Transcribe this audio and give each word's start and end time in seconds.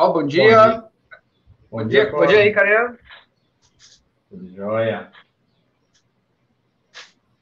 Ó, 0.00 0.12
bom 0.12 0.24
dia. 0.24 0.54
Bom 0.54 0.70
dia. 0.70 0.84
Bom, 1.72 1.86
dia, 1.88 2.10
bom 2.12 2.26
dia 2.26 2.38
aí, 2.38 2.52
Karina. 2.52 2.96
Tudo 4.30 4.48
jóia. 4.54 5.10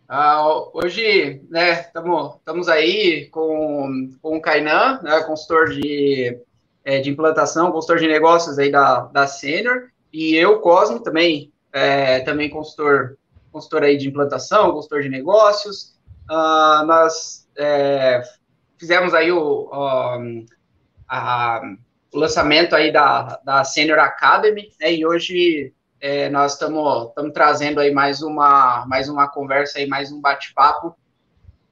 Ah, 0.08 0.42
hoje, 0.72 1.42
né, 1.50 1.82
estamos 1.82 2.66
aí 2.66 3.26
com, 3.26 4.10
com 4.22 4.38
o 4.38 4.40
Kainan, 4.40 5.02
né, 5.02 5.22
consultor 5.24 5.68
de, 5.68 6.40
é, 6.82 7.00
de 7.00 7.10
implantação, 7.10 7.70
consultor 7.70 7.98
de 7.98 8.08
negócios 8.08 8.58
aí 8.58 8.70
da, 8.70 9.00
da 9.00 9.26
Senior, 9.26 9.90
e 10.10 10.34
eu, 10.34 10.58
Cosme, 10.60 11.02
também, 11.02 11.52
é, 11.70 12.20
também 12.20 12.48
consultor, 12.48 13.18
consultor 13.52 13.82
aí 13.82 13.98
de 13.98 14.08
implantação, 14.08 14.72
consultor 14.72 15.02
de 15.02 15.10
negócios. 15.10 15.94
Ah, 16.26 16.84
nós 16.86 17.46
é, 17.54 18.22
fizemos 18.78 19.12
aí 19.12 19.30
o, 19.30 19.68
a, 21.06 21.60
o 22.16 22.20
lançamento 22.20 22.74
aí 22.74 22.90
da, 22.90 23.38
da 23.44 23.62
Senior 23.62 23.98
Academy, 23.98 24.70
né, 24.80 24.94
e 24.94 25.06
hoje 25.06 25.72
é, 26.00 26.30
nós 26.30 26.54
estamos 26.54 27.12
trazendo 27.34 27.78
aí 27.78 27.92
mais 27.92 28.22
uma, 28.22 28.86
mais 28.86 29.08
uma 29.08 29.28
conversa 29.28 29.78
aí, 29.78 29.86
mais 29.86 30.10
um 30.10 30.20
bate-papo 30.20 30.96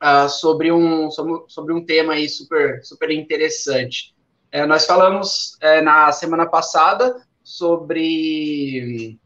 uh, 0.02 0.28
sobre, 0.28 0.70
um, 0.70 1.10
sobre, 1.10 1.42
sobre, 1.48 1.72
um 1.72 1.84
tema 1.84 2.12
aí 2.12 2.28
super, 2.28 2.84
super 2.84 3.10
interessante. 3.10 4.14
É, 4.52 4.66
nós 4.66 4.84
falamos 4.84 5.56
é, 5.62 5.80
na 5.80 6.12
semana 6.12 6.46
passada 6.46 7.16
sobre 7.42 9.18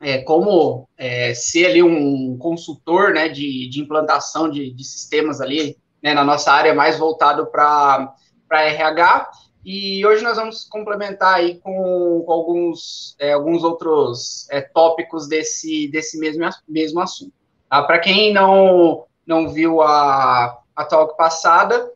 é, 0.00 0.18
como 0.22 0.88
é, 0.96 1.34
ser 1.34 1.66
ali 1.66 1.82
um 1.84 2.36
consultor 2.36 3.12
né, 3.12 3.28
de, 3.28 3.68
de 3.70 3.80
implantação 3.80 4.50
de, 4.50 4.72
de 4.72 4.84
sistemas 4.84 5.40
ali 5.40 5.76
né, 6.02 6.14
na 6.14 6.24
nossa 6.24 6.50
área 6.52 6.74
mais 6.74 6.98
voltado 6.98 7.46
para 7.46 8.12
RH 8.50 9.30
e 9.64 10.04
hoje 10.04 10.22
nós 10.22 10.36
vamos 10.36 10.64
complementar 10.64 11.34
aí 11.34 11.58
com, 11.60 12.22
com 12.26 12.32
alguns, 12.32 13.16
é, 13.18 13.32
alguns 13.32 13.64
outros 13.64 14.46
é, 14.50 14.60
tópicos 14.60 15.26
desse, 15.26 15.88
desse 15.88 16.18
mesmo, 16.18 16.44
mesmo 16.68 17.00
assunto. 17.00 17.32
Tá? 17.70 17.82
Para 17.82 17.98
quem 17.98 18.32
não, 18.32 19.06
não 19.26 19.48
viu 19.48 19.80
a, 19.80 20.60
a 20.76 20.84
talk 20.84 21.16
passada, 21.16 21.90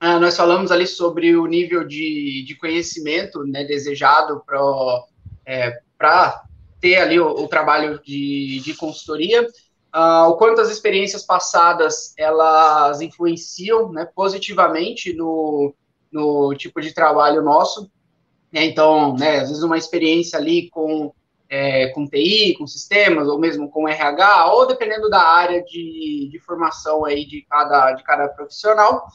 ah, 0.00 0.18
nós 0.20 0.36
falamos 0.36 0.70
ali 0.70 0.86
sobre 0.86 1.34
o 1.34 1.46
nível 1.46 1.82
de, 1.82 2.44
de 2.46 2.54
conhecimento 2.56 3.42
né, 3.44 3.64
desejado 3.64 4.42
para 4.46 4.60
é, 5.44 5.80
ter 6.80 6.96
ali 6.96 7.18
o, 7.18 7.28
o 7.30 7.48
trabalho 7.48 8.00
de, 8.04 8.60
de 8.60 8.74
consultoria, 8.74 9.46
ah, 9.90 10.28
o 10.28 10.36
quanto 10.36 10.60
as 10.60 10.70
experiências 10.70 11.24
passadas 11.24 12.14
elas 12.16 13.00
influenciam 13.00 13.90
né, 13.90 14.06
positivamente 14.14 15.12
no, 15.14 15.74
no 16.12 16.54
tipo 16.54 16.80
de 16.80 16.92
trabalho 16.92 17.42
nosso. 17.42 17.90
Né? 18.52 18.64
Então, 18.64 19.14
né, 19.16 19.40
às 19.40 19.48
vezes 19.48 19.62
uma 19.62 19.78
experiência 19.78 20.38
ali 20.38 20.68
com, 20.70 21.12
é, 21.48 21.88
com 21.88 22.06
TI, 22.06 22.54
com 22.58 22.66
sistemas, 22.66 23.28
ou 23.28 23.38
mesmo 23.38 23.70
com 23.70 23.88
RH, 23.88 24.52
ou 24.52 24.66
dependendo 24.66 25.08
da 25.08 25.22
área 25.22 25.62
de, 25.62 26.28
de 26.30 26.38
formação 26.40 27.04
aí 27.04 27.26
de 27.26 27.42
cada, 27.42 27.92
de 27.92 28.02
cada 28.02 28.28
profissional. 28.28 29.06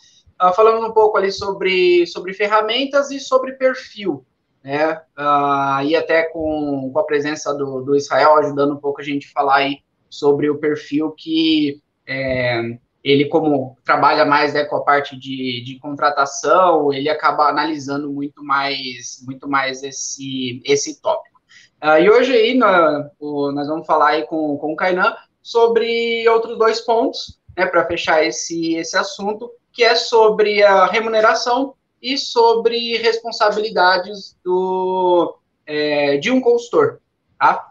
Uh, 0.41 0.51
falando 0.53 0.85
um 0.85 0.91
pouco 0.91 1.17
ali 1.17 1.31
sobre, 1.31 2.07
sobre 2.07 2.33
ferramentas 2.33 3.11
e 3.11 3.19
sobre 3.19 3.53
perfil, 3.53 4.25
né? 4.63 4.99
Uh, 5.17 5.83
e 5.85 5.95
até 5.95 6.23
com, 6.23 6.89
com 6.91 6.99
a 6.99 7.03
presença 7.03 7.53
do, 7.53 7.81
do 7.81 7.95
Israel 7.95 8.37
ajudando 8.37 8.73
um 8.73 8.79
pouco 8.79 8.99
a 8.99 9.03
gente 9.03 9.27
a 9.27 9.31
falar 9.31 9.57
aí 9.57 9.79
sobre 10.09 10.49
o 10.49 10.57
perfil 10.57 11.11
que 11.11 11.81
é, 12.05 12.77
ele 13.03 13.25
como 13.25 13.77
trabalha 13.83 14.23
mais 14.23 14.53
né, 14.53 14.63
com 14.63 14.77
a 14.77 14.83
parte 14.83 15.17
de, 15.17 15.61
de 15.65 15.77
contratação, 15.79 16.93
ele 16.93 17.09
acaba 17.09 17.49
analisando 17.49 18.09
muito 18.09 18.43
mais, 18.43 19.21
muito 19.25 19.47
mais 19.47 19.83
esse, 19.83 20.61
esse 20.63 21.01
tópico. 21.01 21.41
Uh, 21.83 21.99
e 22.01 22.09
hoje 22.09 22.31
aí 22.31 22.55
nós, 22.55 23.05
nós 23.19 23.67
vamos 23.67 23.85
falar 23.85 24.09
aí 24.09 24.23
com, 24.23 24.57
com 24.57 24.71
o 24.71 24.75
Kainan 24.75 25.13
sobre 25.41 26.25
outros 26.29 26.57
dois 26.57 26.79
pontos, 26.79 27.41
né, 27.57 27.65
para 27.65 27.85
fechar 27.85 28.23
esse, 28.23 28.75
esse 28.75 28.95
assunto, 28.97 29.51
que 29.73 29.83
é 29.83 29.95
sobre 29.95 30.63
a 30.63 30.85
remuneração 30.85 31.75
e 32.01 32.17
sobre 32.17 32.97
responsabilidades 32.97 34.37
do, 34.45 35.37
é, 35.65 36.17
de 36.17 36.31
um 36.31 36.39
consultor, 36.39 37.01
tá? 37.37 37.69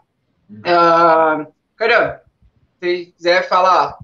Uh, 0.49 1.51
Kainan, 1.75 2.19
se 2.79 3.13
quiser 3.17 3.47
falar 3.47 3.97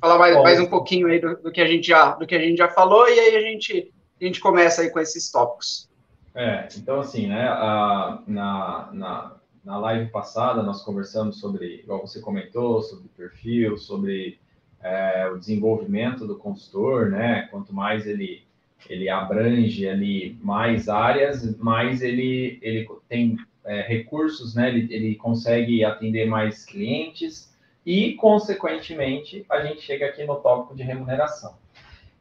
falar 0.00 0.18
mais, 0.18 0.36
mais 0.42 0.60
um 0.60 0.66
pouquinho 0.66 1.08
aí 1.08 1.20
do, 1.20 1.36
do, 1.36 1.52
que 1.52 1.60
a 1.60 1.66
gente 1.66 1.86
já, 1.86 2.14
do 2.14 2.26
que 2.26 2.34
a 2.34 2.40
gente 2.40 2.56
já 2.56 2.68
falou 2.68 3.08
e 3.08 3.18
aí 3.18 3.36
a 3.36 3.40
gente, 3.40 3.92
a 4.20 4.24
gente 4.24 4.40
começa 4.40 4.82
aí 4.82 4.90
com 4.90 5.00
esses 5.00 5.30
tópicos. 5.30 5.88
É, 6.34 6.68
então 6.76 7.00
assim, 7.00 7.26
né, 7.26 7.48
a, 7.48 8.22
na, 8.26 8.90
na, 8.92 9.36
na 9.64 9.78
live 9.78 10.10
passada 10.10 10.62
nós 10.62 10.82
conversamos 10.82 11.40
sobre, 11.40 11.80
igual 11.82 12.00
você 12.00 12.20
comentou, 12.20 12.82
sobre 12.82 13.08
perfil, 13.16 13.76
sobre 13.76 14.38
é, 14.82 15.28
o 15.32 15.38
desenvolvimento 15.38 16.26
do 16.26 16.36
consultor, 16.36 17.10
né, 17.10 17.48
quanto 17.50 17.74
mais 17.74 18.06
ele 18.06 18.46
ele 18.88 19.08
abrange 19.08 19.88
ali 19.88 20.38
mais 20.40 20.88
áreas, 20.88 21.56
mais 21.58 22.00
ele, 22.00 22.58
ele 22.62 22.88
tem 23.08 23.36
é, 23.64 23.82
recursos, 23.82 24.54
né, 24.54 24.68
ele, 24.68 24.94
ele 24.94 25.14
consegue 25.16 25.84
atender 25.84 26.26
mais 26.26 26.64
clientes, 26.64 27.52
e, 27.88 28.16
consequentemente, 28.16 29.46
a 29.48 29.62
gente 29.62 29.80
chega 29.80 30.04
aqui 30.04 30.22
no 30.22 30.36
tópico 30.36 30.76
de 30.76 30.82
remuneração. 30.82 31.56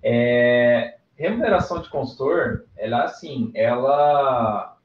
É, 0.01 0.95
remuneração 1.13 1.81
de 1.81 1.89
consultor, 1.89 2.63
ela, 2.78 3.03
assim, 3.03 3.51
ela, 3.53 4.78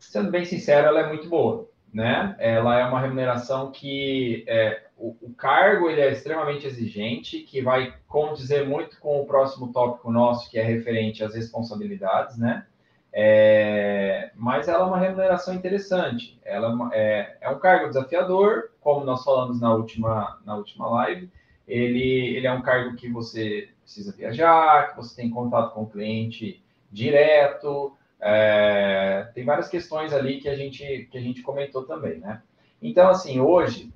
sendo 0.00 0.32
bem 0.32 0.44
sincero, 0.44 0.88
ela 0.88 0.98
é 0.98 1.06
muito 1.06 1.28
boa, 1.28 1.70
né? 1.92 2.34
Ela 2.40 2.76
é 2.80 2.84
uma 2.84 3.00
remuneração 3.00 3.70
que 3.70 4.44
é, 4.48 4.82
o, 4.98 5.16
o, 5.22 5.32
cargo 5.32 5.88
ele 5.88 6.00
é 6.00 6.10
extremamente 6.10 6.66
exigente, 6.66 7.42
que 7.42 7.62
vai 7.62 7.94
condizer 8.08 8.66
muito 8.66 8.98
com 8.98 9.20
o 9.20 9.26
próximo 9.26 9.72
tópico 9.72 10.10
nosso, 10.10 10.50
que 10.50 10.58
é 10.58 10.64
referente 10.64 11.22
às 11.22 11.36
responsabilidades, 11.36 12.36
né? 12.36 12.66
É, 13.16 14.32
mas 14.34 14.66
ela 14.66 14.82
é 14.82 14.86
uma 14.88 14.98
remuneração 14.98 15.54
interessante. 15.54 16.36
Ela 16.44 16.90
é, 16.92 17.36
é, 17.40 17.48
um 17.48 17.60
cargo 17.60 17.86
desafiador, 17.86 18.72
como 18.80 19.04
nós 19.04 19.22
falamos 19.22 19.60
na 19.60 19.72
última, 19.72 20.40
na 20.44 20.56
última 20.56 20.88
live. 20.90 21.30
Ele, 21.66 22.36
ele 22.36 22.46
é 22.46 22.52
um 22.52 22.60
cargo 22.60 22.96
que 22.96 23.08
você 23.08 23.68
precisa 23.82 24.12
viajar, 24.12 24.90
que 24.90 24.96
você 24.96 25.14
tem 25.14 25.30
contato 25.30 25.72
com 25.72 25.82
o 25.82 25.88
cliente 25.88 26.60
direto. 26.90 27.96
É, 28.20 29.30
tem 29.32 29.44
várias 29.44 29.68
questões 29.68 30.12
ali 30.12 30.40
que 30.40 30.48
a 30.48 30.56
gente, 30.56 31.08
que 31.10 31.16
a 31.16 31.20
gente 31.20 31.40
comentou 31.40 31.84
também, 31.84 32.18
né? 32.18 32.42
Então, 32.82 33.08
assim, 33.08 33.38
hoje, 33.40 33.92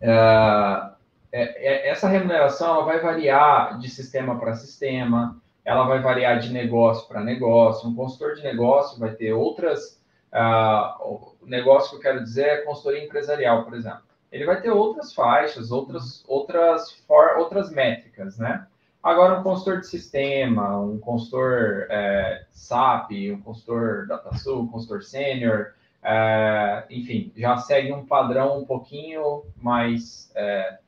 é, 0.00 0.90
é, 1.30 1.42
é, 1.42 1.88
essa 1.90 2.08
remuneração 2.08 2.74
ela 2.74 2.84
vai 2.84 3.00
variar 3.00 3.78
de 3.78 3.90
sistema 3.90 4.38
para 4.38 4.54
sistema, 4.54 5.40
ela 5.64 5.84
vai 5.84 6.00
variar 6.00 6.38
de 6.38 6.52
negócio 6.52 7.06
para 7.08 7.22
negócio. 7.22 7.88
Um 7.88 7.94
consultor 7.94 8.34
de 8.34 8.42
negócio 8.42 8.98
vai 8.98 9.12
ter 9.14 9.32
outras. 9.32 10.00
Uh, 10.32 11.34
o 11.42 11.46
negócio 11.46 11.90
que 11.90 11.96
eu 11.96 12.00
quero 12.00 12.24
dizer 12.24 12.46
é 12.46 12.56
consultoria 12.62 13.04
empresarial, 13.04 13.64
por 13.64 13.74
exemplo. 13.74 14.02
Ele 14.30 14.44
vai 14.44 14.60
ter 14.60 14.70
outras 14.70 15.12
faixas, 15.12 15.70
outras, 15.72 16.24
outras, 16.28 16.92
for, 17.06 17.36
outras 17.38 17.70
métricas, 17.70 18.38
né? 18.38 18.66
Agora, 19.02 19.40
um 19.40 19.42
consultor 19.42 19.80
de 19.80 19.86
sistema, 19.86 20.78
um 20.78 20.98
consultor 20.98 21.86
é, 21.88 22.44
SAP, 22.50 23.12
um 23.32 23.40
consultor 23.40 24.06
DataSul, 24.06 24.62
um 24.62 24.68
consultor 24.68 25.02
sênior, 25.02 25.72
é, 26.02 26.84
enfim, 26.90 27.32
já 27.36 27.56
segue 27.56 27.92
um 27.92 28.06
padrão 28.06 28.58
um 28.58 28.64
pouquinho 28.64 29.44
mais, 29.56 30.30
é, 30.34 30.78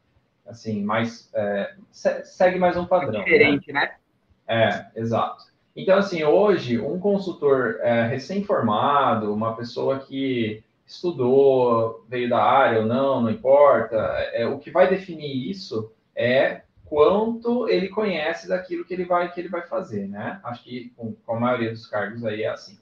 assim, 0.46 0.82
mais, 0.82 1.30
é, 1.34 1.74
segue 1.90 2.58
mais 2.58 2.76
um 2.76 2.86
padrão. 2.86 3.22
É 3.22 3.24
diferente, 3.24 3.72
né? 3.72 3.80
né? 3.80 3.94
É, 4.46 4.86
exato. 4.96 5.44
Então, 5.74 5.96
assim, 5.98 6.22
hoje, 6.22 6.78
um 6.78 6.98
consultor 6.98 7.78
é, 7.80 8.06
recém-formado, 8.06 9.32
uma 9.32 9.56
pessoa 9.56 10.00
que 10.00 10.62
estudou, 10.86 12.04
veio 12.08 12.28
da 12.28 12.42
área 12.42 12.80
ou 12.80 12.86
não, 12.86 13.22
não 13.22 13.30
importa, 13.30 13.96
é, 14.34 14.46
o 14.46 14.58
que 14.58 14.70
vai 14.70 14.88
definir 14.88 15.50
isso 15.50 15.90
é 16.14 16.62
quanto 16.84 17.68
ele 17.70 17.88
conhece 17.88 18.46
daquilo 18.46 18.84
que 18.84 18.92
ele 18.92 19.06
vai, 19.06 19.32
que 19.32 19.40
ele 19.40 19.48
vai 19.48 19.62
fazer, 19.62 20.06
né? 20.06 20.38
Acho 20.44 20.62
que 20.62 20.92
com, 20.94 21.14
com 21.14 21.36
a 21.36 21.40
maioria 21.40 21.70
dos 21.70 21.86
cargos 21.86 22.22
aí 22.22 22.42
é 22.42 22.50
assim. 22.50 22.78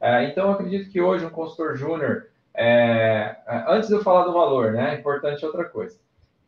É, 0.00 0.24
então, 0.24 0.50
acredito 0.50 0.88
que 0.90 0.98
hoje 0.98 1.26
um 1.26 1.30
consultor 1.30 1.76
júnior, 1.76 2.28
é, 2.54 3.36
é 3.46 3.64
antes 3.68 3.90
de 3.90 3.94
eu 3.94 4.02
falar 4.02 4.24
do 4.24 4.32
valor, 4.32 4.72
né? 4.72 4.94
É 4.94 4.98
importante 4.98 5.44
outra 5.44 5.66
coisa. 5.66 5.98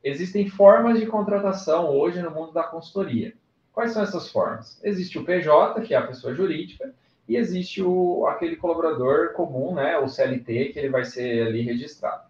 Existem 0.02 0.48
formas 0.48 0.98
de 0.98 1.04
contratação 1.04 1.90
hoje 1.90 2.22
no 2.22 2.30
mundo 2.30 2.52
da 2.52 2.62
consultoria. 2.62 3.34
Quais 3.72 3.92
são 3.92 4.02
essas 4.02 4.30
formas? 4.30 4.80
Existe 4.84 5.18
o 5.18 5.24
PJ, 5.24 5.80
que 5.82 5.94
é 5.94 5.96
a 5.96 6.06
pessoa 6.06 6.34
jurídica, 6.34 6.94
e 7.28 7.36
existe 7.36 7.82
o, 7.82 8.26
aquele 8.26 8.56
colaborador 8.56 9.32
comum, 9.32 9.74
né, 9.74 9.98
o 9.98 10.08
CLT, 10.08 10.70
que 10.72 10.78
ele 10.78 10.90
vai 10.90 11.04
ser 11.04 11.46
ali 11.46 11.62
registrado. 11.62 12.24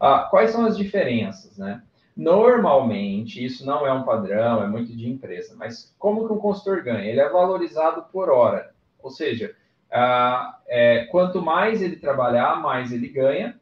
Ah, 0.00 0.26
quais 0.30 0.50
são 0.50 0.64
as 0.64 0.76
diferenças, 0.76 1.58
né? 1.58 1.82
Normalmente, 2.16 3.44
isso 3.44 3.66
não 3.66 3.86
é 3.86 3.92
um 3.92 4.04
padrão, 4.04 4.62
é 4.62 4.66
muito 4.66 4.96
de 4.96 5.08
empresa, 5.08 5.54
mas 5.56 5.94
como 5.98 6.26
que 6.26 6.32
um 6.32 6.38
consultor 6.38 6.82
ganha? 6.82 7.10
Ele 7.10 7.20
é 7.20 7.28
valorizado 7.28 8.06
por 8.10 8.30
hora, 8.30 8.74
ou 9.02 9.10
seja, 9.10 9.54
ah, 9.90 10.58
é, 10.66 11.04
quanto 11.06 11.42
mais 11.42 11.82
ele 11.82 11.96
trabalhar, 11.96 12.60
mais 12.60 12.90
ele 12.92 13.08
ganha, 13.08 13.60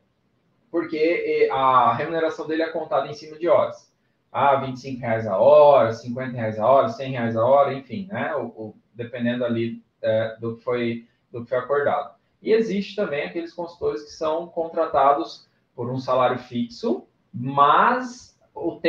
porque 0.71 1.49
a 1.53 1.95
remuneração 1.95 2.47
dele 2.47 2.63
é 2.63 2.69
contada 2.69 3.09
em 3.09 3.15
cima 3.15 3.39
de 3.39 3.49
horas. 3.49 3.93
Ah, 4.37 4.57
25 4.57 5.01
reais 5.01 5.29
a 5.29 5.39
hora, 5.39 5.93
50 5.93 6.37
reais 6.37 6.59
a 6.59 6.67
hora, 6.67 6.89
100 6.89 7.13
reais 7.13 7.37
a 7.37 7.47
hora, 7.47 7.73
enfim, 7.73 8.09
né? 8.11 8.35
O, 8.35 8.47
o, 8.47 8.75
dependendo 8.93 9.45
ali 9.45 9.81
é, 10.03 10.37
do, 10.41 10.57
que 10.57 10.65
foi, 10.65 11.07
do 11.31 11.45
que 11.45 11.51
foi 11.51 11.59
acordado. 11.59 12.15
E 12.43 12.53
existe 12.53 12.97
também 12.97 13.25
aqueles 13.25 13.55
consultores 13.55 14.03
que 14.03 14.11
são 14.11 14.49
contratados 14.49 15.49
por 15.75 15.89
um 15.89 15.99
salário 15.99 16.39
fixo, 16.41 17.07
mas 17.33 18.37
o, 18.53 18.81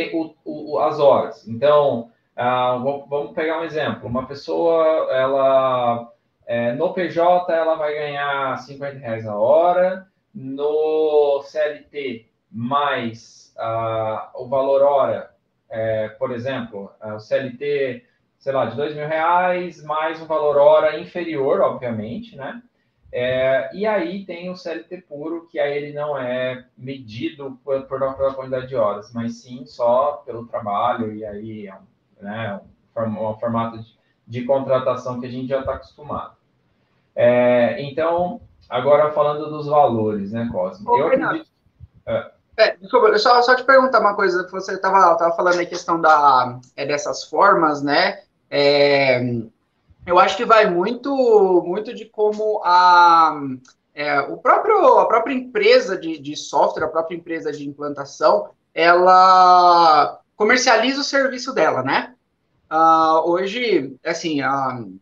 o, 0.43 0.79
as 0.79 0.99
horas. 0.99 1.47
Então, 1.47 2.11
ah, 2.35 2.77
vamos 3.07 3.33
pegar 3.33 3.59
um 3.59 3.63
exemplo. 3.63 4.09
Uma 4.09 4.25
pessoa, 4.25 4.83
ela 5.11 6.11
é, 6.47 6.73
no 6.73 6.91
PJ, 6.91 7.53
ela 7.53 7.75
vai 7.75 7.93
ganhar 7.93 8.57
50 8.57 8.97
reais 8.97 9.27
a 9.27 9.35
hora, 9.35 10.07
no 10.33 11.41
CLT, 11.43 12.27
mais 12.51 13.53
ah, 13.57 14.31
o 14.35 14.47
valor 14.47 14.81
hora, 14.81 15.34
é, 15.69 16.09
por 16.09 16.31
exemplo, 16.31 16.91
o 17.01 17.19
CLT, 17.19 18.05
sei 18.37 18.53
lá, 18.53 18.65
de 18.65 18.75
dois 18.75 18.95
mil 18.95 19.07
reais, 19.07 19.83
mais 19.83 20.21
um 20.21 20.25
valor 20.25 20.57
hora 20.57 20.99
inferior, 20.99 21.61
obviamente, 21.61 22.35
né? 22.35 22.61
É, 23.11 23.73
e 23.73 23.87
aí 23.87 24.25
tem 24.25 24.49
o 24.49 24.57
CLT 24.57 25.03
puro, 25.03 25.47
que 25.47 25.57
aí 25.57 25.77
ele 25.77 25.93
não 25.93 26.17
é 26.17 26.65
medido 26.77 27.57
por, 27.63 27.81
por, 27.83 27.99
pela 28.15 28.33
quantidade 28.33 28.67
de 28.67 28.75
horas, 28.75 29.13
mas 29.13 29.41
sim 29.41 29.65
só 29.65 30.23
pelo 30.25 30.45
trabalho, 30.47 31.15
e 31.15 31.23
aí 31.23 31.67
é 31.67 31.75
um, 31.75 32.23
né, 32.23 32.59
um, 32.97 33.29
um 33.29 33.33
formato 33.35 33.79
de, 33.79 33.97
de, 34.27 34.43
contratação 34.43 35.21
que 35.21 35.27
a 35.27 35.29
gente 35.29 35.47
já 35.47 35.59
está 35.61 35.75
acostumado. 35.75 36.35
É, 37.15 37.81
então, 37.83 38.41
agora 38.69 39.11
falando 39.13 39.49
dos 39.49 39.67
valores, 39.67 40.33
né, 40.33 40.49
Cosme? 40.51 40.85
Ô, 40.85 40.97
eu 40.97 41.07
acredito... 41.07 41.49
É. 42.05 42.34
É, 42.57 42.75
desculpa, 42.77 43.17
só, 43.17 43.41
só 43.41 43.55
te 43.55 43.63
perguntar 43.63 43.99
uma 43.99 44.15
coisa, 44.15 44.47
você 44.49 44.73
estava 44.73 45.15
tava 45.15 45.35
falando 45.35 45.59
a 45.59 45.65
questão 45.65 45.99
da, 45.99 46.59
é, 46.75 46.85
dessas 46.85 47.25
formas, 47.25 47.81
né? 47.81 48.21
É, 48.49 49.21
eu 50.05 50.17
acho 50.19 50.37
que 50.37 50.45
vai 50.45 50.69
muito, 50.69 51.63
muito 51.65 51.93
de 51.93 52.05
como 52.05 52.61
a, 52.63 53.37
é, 53.93 54.19
o 54.21 54.37
próprio, 54.37 54.99
a 54.99 55.05
própria 55.05 55.33
empresa 55.33 55.97
de, 55.97 56.17
de 56.17 56.35
software, 56.35 56.85
a 56.85 56.89
própria 56.89 57.15
empresa 57.15 57.51
de 57.51 57.67
implantação, 57.67 58.49
ela 58.73 60.19
comercializa 60.35 61.01
o 61.01 61.03
serviço 61.03 61.53
dela, 61.53 61.81
né? 61.81 62.13
Uh, 62.71 63.29
hoje, 63.29 63.95
assim, 64.05 64.41
uh, 64.41 64.99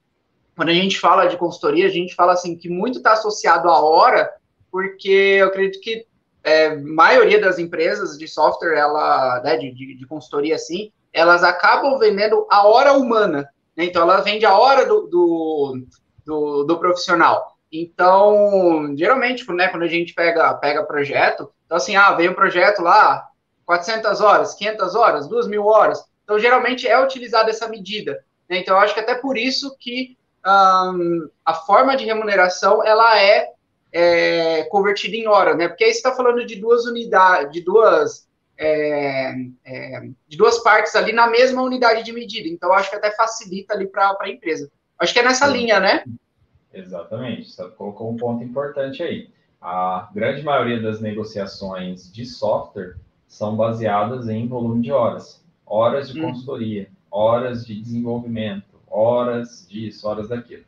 quando 0.56 0.70
a 0.70 0.74
gente 0.74 1.00
fala 1.00 1.28
de 1.28 1.38
consultoria, 1.38 1.88
a 1.88 1.92
gente 1.92 2.14
fala 2.14 2.34
assim 2.34 2.56
que 2.56 2.70
muito 2.70 2.98
está 2.98 3.14
associado 3.14 3.70
à 3.70 3.80
hora, 3.80 4.32
porque 4.72 5.38
eu 5.40 5.48
acredito 5.48 5.82
que 5.82 6.06
é, 6.44 6.76
maioria 6.76 7.40
das 7.40 7.58
empresas 7.58 8.18
de 8.18 8.28
software, 8.28 8.78
ela, 8.78 9.42
né, 9.42 9.58
de, 9.58 9.72
de, 9.74 9.96
de 9.96 10.06
consultoria 10.06 10.56
assim, 10.56 10.92
elas 11.12 11.44
acabam 11.44 11.98
vendendo 11.98 12.46
a 12.50 12.68
hora 12.68 12.94
humana, 12.94 13.50
né? 13.76 13.86
Então, 13.86 14.02
ela 14.02 14.22
vende 14.22 14.46
a 14.46 14.58
hora 14.58 14.86
do, 14.86 15.08
do, 15.08 15.86
do, 16.26 16.64
do 16.64 16.80
profissional. 16.80 17.56
Então, 17.72 18.94
geralmente, 18.96 19.50
né, 19.52 19.68
quando 19.68 19.84
a 19.84 19.88
gente 19.88 20.14
pega, 20.14 20.54
pega 20.56 20.84
projeto, 20.84 21.52
então 21.66 21.78
assim, 21.78 21.96
ah, 21.96 22.12
veio 22.14 22.32
um 22.32 22.36
projeto 22.36 22.82
lá, 22.82 23.28
400 23.66 24.22
horas, 24.22 24.54
500 24.54 24.96
horas, 24.96 25.28
2 25.28 25.48
mil 25.48 25.66
horas. 25.66 26.04
Então, 26.24 26.38
geralmente 26.38 26.88
é 26.88 27.00
utilizada 27.02 27.50
essa 27.50 27.68
medida. 27.68 28.24
Né? 28.50 28.58
Então, 28.58 28.76
eu 28.76 28.82
acho 28.82 28.94
que 28.94 29.00
até 29.00 29.16
por 29.16 29.38
isso 29.38 29.76
que 29.80 30.18
um, 30.46 31.30
a 31.46 31.54
forma 31.54 31.96
de 31.96 32.06
remuneração, 32.06 32.86
ela 32.86 33.20
é, 33.20 33.52
é 33.94 34.64
convertida 34.64 35.16
em 35.16 35.28
hora, 35.28 35.56
né? 35.56 35.68
Porque 35.68 35.84
aí 35.84 35.92
você 35.92 35.98
está 35.98 36.16
falando 36.16 36.46
de 36.46 36.56
duas 36.56 36.86
unidades, 36.86 37.52
de 37.54 37.62
duas 37.62 38.28
é, 38.58 39.34
é, 39.66 40.10
de 40.28 40.38
duas 40.38 40.62
partes 40.64 40.96
ali 40.96 41.12
na 41.12 41.28
mesma 41.28 41.62
unidade 41.62 42.04
de 42.04 42.12
medida. 42.12 42.48
Então, 42.48 42.74
acho 42.74 42.90
que 42.90 42.96
até 42.96 43.12
facilita 43.12 43.74
ali 43.74 43.88
para 43.88 44.16
a 44.20 44.30
empresa. 44.30 44.72
Acho 44.98 45.14
que 45.14 45.20
é 45.20 45.24
nessa 45.24 45.48
linha, 45.48 45.80
né? 45.80 46.04
Exatamente. 46.74 47.52
Você 47.52 47.64
colocou 47.72 48.12
um 48.12 48.18
ponto 48.18 48.44
importante 48.44 49.04
aí. 49.04 49.30
A 49.62 50.10
grande 50.14 50.44
maioria 50.44 50.82
das 50.82 51.00
negociações 51.00 52.12
de 52.12 52.26
software 52.26 52.96
são 53.28 53.56
baseadas 53.56 54.28
em 54.28 54.48
volume 54.48 54.82
de 54.82 54.92
horas. 54.92 55.44
Horas 55.66 56.10
de 56.10 56.20
hum. 56.20 56.28
consultoria, 56.28 56.90
horas 57.10 57.66
de 57.66 57.80
desenvolvimento, 57.80 58.80
horas 58.88 59.68
disso, 59.68 60.08
horas 60.08 60.30
daquilo. 60.30 60.64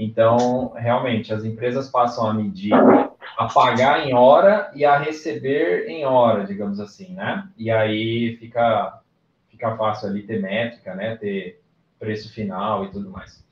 Então, 0.00 0.74
realmente, 0.76 1.34
as 1.34 1.44
empresas 1.44 1.90
passam 1.90 2.28
a 2.28 2.32
medir 2.32 2.72
a 3.36 3.48
pagar 3.52 4.06
em 4.06 4.14
hora 4.14 4.70
e 4.72 4.84
a 4.84 4.96
receber 4.96 5.88
em 5.88 6.04
hora, 6.04 6.46
digamos 6.46 6.78
assim, 6.78 7.14
né? 7.14 7.48
E 7.58 7.68
aí 7.68 8.36
fica, 8.36 9.00
fica 9.48 9.76
fácil 9.76 10.08
ali 10.08 10.22
ter 10.22 10.40
métrica, 10.40 10.94
né? 10.94 11.16
Ter 11.16 11.60
preço 11.98 12.32
final 12.32 12.84
e 12.84 12.92
tudo 12.92 13.10
mais. 13.10 13.44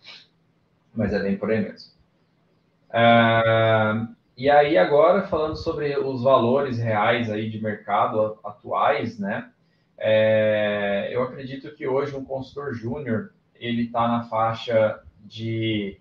Mas 0.94 1.12
é 1.12 1.20
bem 1.20 1.37
por 1.37 1.50
aí 1.50 1.60
mesmo. 1.60 1.90
Uh, 2.90 4.14
e 4.37 4.48
aí 4.48 4.78
agora 4.78 5.26
falando 5.26 5.56
sobre 5.56 5.98
os 5.98 6.22
valores 6.22 6.78
reais 6.78 7.28
aí 7.28 7.50
de 7.50 7.60
mercado 7.60 8.38
atuais, 8.44 9.19
né? 9.19 9.50
É, 9.98 11.08
eu 11.10 11.25
acredito 11.25 11.75
que 11.75 11.88
hoje 11.88 12.14
um 12.14 12.25
consultor 12.25 12.72
júnior 12.72 13.32
ele 13.56 13.87
está 13.87 14.06
na 14.06 14.22
faixa 14.25 15.00
de 15.25 15.98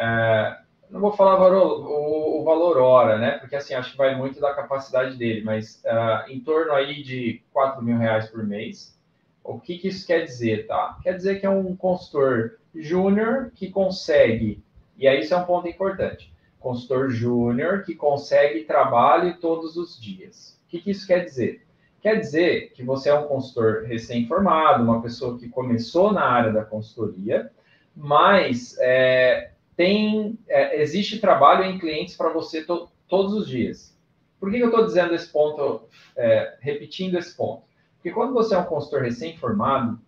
é, 0.00 0.58
não 0.90 0.98
vou 0.98 1.12
falar 1.12 1.36
valor, 1.36 1.86
o, 1.86 2.40
o, 2.40 2.44
valor 2.44 2.78
hora, 2.78 3.18
né? 3.18 3.32
Porque 3.38 3.54
assim, 3.54 3.74
acho 3.74 3.92
que 3.92 3.98
vai 3.98 4.16
muito 4.16 4.40
da 4.40 4.54
capacidade 4.54 5.16
dele, 5.16 5.42
mas 5.44 5.82
uh, 5.84 6.30
em 6.30 6.40
torno 6.40 6.72
aí 6.72 7.02
de 7.02 7.42
4 7.52 7.82
mil 7.82 7.98
reais 7.98 8.28
por 8.30 8.44
mês. 8.44 8.98
O 9.44 9.58
que, 9.58 9.78
que 9.78 9.88
isso 9.88 10.06
quer 10.06 10.24
dizer, 10.24 10.66
tá? 10.66 10.98
Quer 11.02 11.14
dizer 11.14 11.40
que 11.40 11.46
é 11.46 11.50
um 11.50 11.76
consultor 11.76 12.58
júnior 12.74 13.52
que 13.54 13.70
consegue, 13.70 14.62
e 14.96 15.06
aí 15.06 15.20
isso 15.20 15.34
é 15.34 15.36
um 15.36 15.44
ponto 15.44 15.68
importante, 15.68 16.32
consultor 16.58 17.10
júnior 17.10 17.82
que 17.82 17.94
consegue 17.94 18.64
trabalho 18.64 19.38
todos 19.38 19.76
os 19.76 20.00
dias. 20.00 20.58
O 20.66 20.70
que, 20.70 20.80
que 20.80 20.90
isso 20.90 21.06
quer 21.06 21.24
dizer? 21.24 21.66
Quer 22.00 22.16
dizer 22.20 22.72
que 22.74 22.82
você 22.82 23.10
é 23.10 23.14
um 23.14 23.26
consultor 23.26 23.84
recém-formado, 23.84 24.82
uma 24.82 25.02
pessoa 25.02 25.38
que 25.38 25.48
começou 25.48 26.12
na 26.12 26.24
área 26.24 26.52
da 26.52 26.64
consultoria, 26.64 27.50
mas 27.94 28.76
é, 28.78 29.49
tem 29.80 30.38
é, 30.46 30.82
existe 30.82 31.18
trabalho 31.18 31.64
em 31.64 31.78
clientes 31.78 32.14
para 32.14 32.28
você 32.28 32.62
to, 32.62 32.90
todos 33.08 33.32
os 33.32 33.48
dias. 33.48 33.98
Por 34.38 34.50
que, 34.50 34.58
eu 34.58 34.66
estou 34.66 34.84
dizendo 34.84 35.14
esse 35.14 35.32
ponto, 35.32 35.88
é, 36.14 36.58
repetindo 36.60 37.16
esse 37.16 37.34
ponto? 37.34 37.62
Porque 37.94 38.10
quando 38.10 38.34
você 38.34 38.54
é 38.54 38.58
um 38.58 38.64
consultor 38.64 39.00
recém-formado 39.00 39.98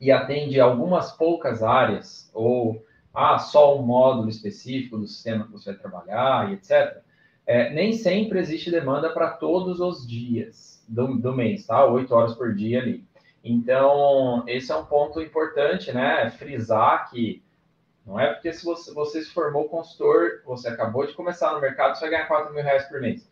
e 0.00 0.12
atende 0.12 0.60
algumas 0.60 1.10
poucas 1.10 1.60
áreas, 1.60 2.30
ou 2.32 2.86
ah, 3.12 3.36
só 3.36 3.76
um 3.76 3.82
módulo 3.82 4.28
específico 4.28 4.96
do 4.96 5.08
sistema 5.08 5.44
que 5.44 5.50
você 5.50 5.72
vai 5.72 5.80
trabalhar 5.80 6.48
e 6.48 6.54
etc., 6.54 7.02
é, 7.44 7.74
nem 7.74 7.92
sempre 7.92 8.38
existe 8.38 8.70
demanda 8.70 9.10
para 9.10 9.30
todos 9.30 9.80
os 9.80 10.06
dias 10.06 10.84
do, 10.86 11.16
do 11.16 11.34
mês, 11.34 11.66
tá? 11.66 11.84
Oito 11.84 12.14
horas 12.14 12.36
por 12.36 12.54
dia 12.54 12.80
ali. 12.80 13.04
Então, 13.42 14.44
esse 14.46 14.70
é 14.70 14.76
um 14.76 14.84
ponto 14.84 15.20
importante, 15.20 15.92
né? 15.92 16.30
Frisar 16.30 17.10
que 17.10 17.42
não 18.06 18.18
é 18.18 18.32
porque 18.32 18.52
se 18.52 18.64
você, 18.64 18.92
você 18.92 19.22
se 19.22 19.30
formou 19.30 19.68
consultor, 19.68 20.42
você 20.44 20.68
acabou 20.68 21.06
de 21.06 21.12
começar 21.12 21.52
no 21.52 21.60
mercado, 21.60 21.94
você 21.94 22.02
vai 22.02 22.10
ganhar 22.10 22.26
4 22.26 22.52
mil 22.52 22.62
reais 22.62 22.84
por 22.84 23.00
mês. 23.00 23.30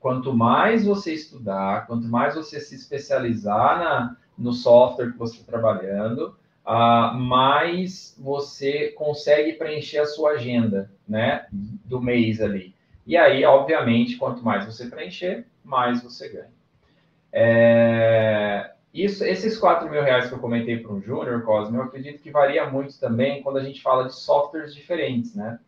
Quanto 0.00 0.32
mais 0.32 0.84
você 0.84 1.12
estudar, 1.12 1.86
quanto 1.86 2.06
mais 2.06 2.34
você 2.34 2.60
se 2.60 2.74
especializar 2.74 3.78
na, 3.78 4.16
no 4.38 4.52
software 4.52 5.12
que 5.12 5.18
você 5.18 5.40
está 5.40 5.50
trabalhando, 5.50 6.36
uh, 6.64 7.14
mais 7.14 8.16
você 8.18 8.88
consegue 8.92 9.54
preencher 9.54 9.98
a 9.98 10.06
sua 10.06 10.32
agenda, 10.32 10.90
né, 11.08 11.46
do 11.50 12.00
mês 12.00 12.40
ali. 12.40 12.74
E 13.06 13.16
aí, 13.16 13.44
obviamente, 13.44 14.16
quanto 14.16 14.44
mais 14.44 14.66
você 14.66 14.86
preencher, 14.86 15.46
mais 15.64 16.02
você 16.02 16.28
ganha. 16.28 16.50
É, 17.32 18.72
isso, 19.04 19.24
esses 19.24 19.58
4 19.58 19.90
mil 19.90 20.02
reais 20.02 20.28
que 20.28 20.34
eu 20.34 20.38
comentei 20.38 20.78
para 20.78 20.92
um 20.92 21.02
júnior, 21.02 21.42
Cosme, 21.42 21.76
eu 21.76 21.82
acredito 21.82 22.22
que 22.22 22.30
varia 22.30 22.68
muito 22.70 22.98
também 22.98 23.42
quando 23.42 23.58
a 23.58 23.62
gente 23.62 23.82
fala 23.82 24.06
de 24.06 24.14
softwares 24.14 24.74
diferentes, 24.74 25.34
né? 25.34 25.58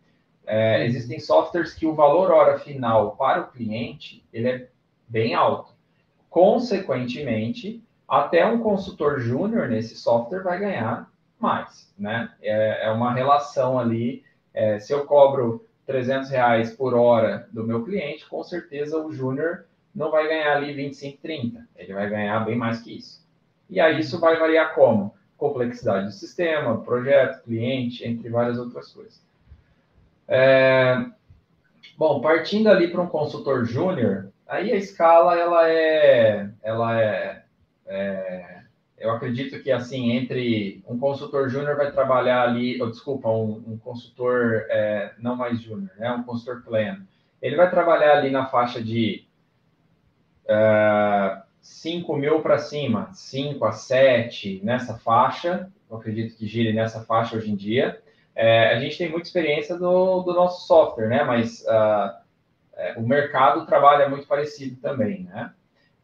É, 0.47 0.87
existem 0.87 1.21
softwares 1.21 1.75
que 1.75 1.85
o 1.85 1.95
valor 1.95 2.31
hora 2.31 2.59
final 2.59 3.17
para 3.17 3.43
o 3.43 3.49
cliente 3.49 4.25
ele 4.33 4.49
é 4.49 4.69
bem 5.07 5.35
alto. 5.35 5.75
Consequentemente, 6.31 7.85
até 8.09 8.47
um 8.47 8.61
consultor 8.61 9.21
júnior 9.21 9.69
nesse 9.69 9.95
software 9.97 10.43
vai 10.43 10.59
ganhar 10.59 11.11
mais, 11.39 11.93
né? 11.99 12.33
É, 12.41 12.87
é 12.87 12.91
uma 12.91 13.13
relação 13.13 13.79
ali. 13.79 14.25
É, 14.55 14.79
se 14.79 14.93
eu 14.93 15.05
cobro 15.05 15.67
300 15.87 16.31
reais 16.31 16.75
por 16.75 16.95
hora 16.95 17.47
do 17.53 17.63
meu 17.63 17.85
cliente, 17.85 18.27
com 18.27 18.43
certeza 18.43 18.99
o 18.99 19.13
júnior 19.13 19.67
não 19.99 20.13
vai 20.13 20.29
ganhar 20.29 20.57
ali 20.57 20.73
25, 20.73 21.19
30. 21.21 21.67
Ele 21.77 21.93
vai 21.93 22.09
ganhar 22.09 22.39
bem 22.45 22.57
mais 22.57 22.81
que 22.81 22.97
isso. 22.97 23.21
E 23.69 23.81
aí 23.81 23.99
isso 23.99 24.21
vai 24.21 24.39
variar 24.39 24.73
como? 24.73 25.13
Complexidade 25.37 26.07
do 26.07 26.13
sistema, 26.13 26.81
projeto, 26.83 27.43
cliente, 27.43 28.07
entre 28.07 28.31
várias 28.31 28.59
outras 28.59 28.93
coisas. 28.93 29.21
É, 30.29 31.05
bom, 31.97 32.21
partindo 32.21 32.69
ali 32.69 32.89
para 32.89 33.03
um 33.03 33.09
consultor 33.09 33.65
júnior, 33.65 34.31
aí 34.47 34.71
a 34.71 34.77
escala 34.77 35.37
ela 35.37 35.69
é, 35.69 36.49
ela 36.63 37.01
é, 37.01 37.43
é, 37.87 38.61
eu 38.99 39.11
acredito 39.11 39.61
que 39.61 39.73
assim 39.73 40.13
entre 40.13 40.81
um 40.89 40.97
consultor 40.97 41.51
júnior 41.51 41.77
vai 41.77 41.91
trabalhar 41.91 42.43
ali, 42.43 42.81
ou 42.81 42.89
desculpa, 42.89 43.29
um, 43.29 43.65
um 43.67 43.79
consultor 43.79 44.65
é, 44.69 45.13
não 45.19 45.35
mais 45.35 45.61
júnior, 45.61 45.91
né, 45.99 46.13
um 46.13 46.23
consultor 46.23 46.63
pleno, 46.63 47.05
ele 47.43 47.57
vai 47.57 47.69
trabalhar 47.69 48.19
ali 48.19 48.31
na 48.31 48.47
faixa 48.47 48.81
de 48.81 49.28
uh, 50.49 51.43
5 51.61 52.17
mil 52.17 52.41
para 52.41 52.59
cima, 52.59 53.11
5 53.13 53.65
a 53.65 53.73
7 53.73 54.61
nessa 54.65 54.99
faixa, 54.99 55.71
eu 55.91 55.97
acredito 55.97 56.37
que 56.37 56.47
gire 56.47 56.73
nessa 56.73 57.05
faixa 57.05 57.37
hoje 57.37 57.51
em 57.51 57.57
dia. 57.57 58.01
É, 58.35 58.75
a 58.75 58.81
gente 58.81 58.97
tem 58.97 59.11
muita 59.11 59.27
experiência 59.27 59.77
do, 59.77 60.23
do 60.23 60.33
nosso 60.33 60.67
software, 60.67 61.09
né? 61.09 61.25
Mas 61.25 61.63
uh, 61.63 62.17
é, 62.75 62.95
o 62.97 63.03
mercado 63.03 63.67
trabalha 63.67 64.09
muito 64.09 64.27
parecido 64.27 64.77
também, 64.77 65.25
né? 65.25 65.53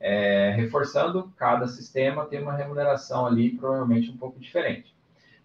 É, 0.00 0.52
reforçando, 0.56 1.32
cada 1.36 1.66
sistema 1.68 2.26
tem 2.26 2.42
uma 2.42 2.56
remuneração 2.56 3.24
ali 3.24 3.52
provavelmente 3.52 4.10
um 4.10 4.16
pouco 4.16 4.38
diferente. 4.38 4.94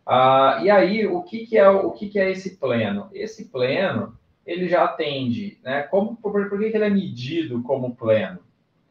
Uh, 0.06 0.64
e 0.64 0.72
aí, 0.72 1.06
o 1.06 1.22
que, 1.22 1.46
que 1.46 1.58
é 1.58 1.70
o 1.70 1.92
que, 1.92 2.10
que 2.10 2.20
é 2.20 2.32
esse 2.32 2.58
pleno? 2.58 3.10
Esse 3.14 3.46
pleno 3.46 4.18
ele 4.46 4.68
já 4.68 4.84
atende, 4.84 5.60
né? 5.64 5.84
Como, 5.84 6.16
por, 6.16 6.50
por 6.50 6.60
que, 6.60 6.72
que 6.72 6.78
ele 6.78 6.86
é 6.86 6.90
medido 6.90 7.62
como 7.62 7.96
pleno? 7.96 8.40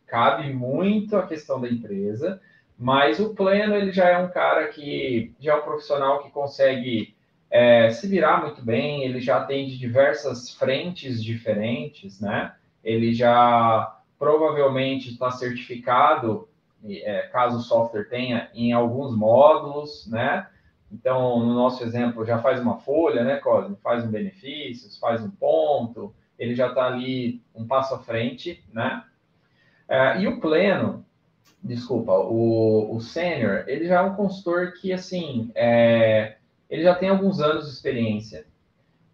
Cabe 0.08 0.52
muito 0.52 1.16
a 1.16 1.26
questão 1.26 1.60
da 1.60 1.68
empresa, 1.68 2.40
mas 2.78 3.20
o 3.20 3.34
pleno 3.34 3.74
ele 3.74 3.92
já 3.92 4.08
é 4.08 4.18
um 4.18 4.30
cara 4.30 4.68
que 4.68 5.32
já 5.38 5.52
é 5.52 5.56
um 5.56 5.62
profissional 5.62 6.22
que 6.22 6.30
consegue 6.30 7.14
é, 7.50 7.90
se 7.90 8.06
virar 8.06 8.42
muito 8.42 8.62
bem, 8.62 9.04
ele 9.04 9.20
já 9.20 9.38
atende 9.38 9.78
diversas 9.78 10.50
frentes 10.50 11.22
diferentes, 11.22 12.20
né? 12.20 12.54
Ele 12.82 13.12
já 13.12 13.98
provavelmente 14.18 15.10
está 15.10 15.30
certificado, 15.30 16.48
é, 16.84 17.28
caso 17.32 17.58
o 17.58 17.62
software 17.62 18.08
tenha, 18.08 18.50
em 18.54 18.72
alguns 18.72 19.16
módulos, 19.16 20.06
né? 20.08 20.46
Então, 20.90 21.40
no 21.40 21.54
nosso 21.54 21.82
exemplo, 21.84 22.24
já 22.24 22.38
faz 22.38 22.60
uma 22.60 22.78
folha, 22.78 23.22
né, 23.22 23.36
Cosme? 23.36 23.76
Faz 23.82 24.04
um 24.04 24.10
benefícios, 24.10 24.98
faz 24.98 25.22
um 25.22 25.30
ponto, 25.30 26.14
ele 26.38 26.54
já 26.54 26.68
está 26.68 26.86
ali 26.86 27.42
um 27.54 27.66
passo 27.66 27.94
à 27.94 27.98
frente, 27.98 28.64
né? 28.72 29.02
É, 29.88 30.20
e 30.20 30.28
o 30.28 30.40
pleno, 30.40 31.04
desculpa, 31.62 32.12
o, 32.12 32.94
o 32.94 33.00
sênior, 33.00 33.64
ele 33.66 33.86
já 33.86 34.00
é 34.00 34.02
um 34.02 34.14
consultor 34.14 34.74
que, 34.74 34.92
assim, 34.92 35.50
é, 35.54 36.36
ele 36.68 36.82
já 36.82 36.94
tem 36.94 37.08
alguns 37.08 37.40
anos 37.40 37.66
de 37.66 37.72
experiência, 37.72 38.46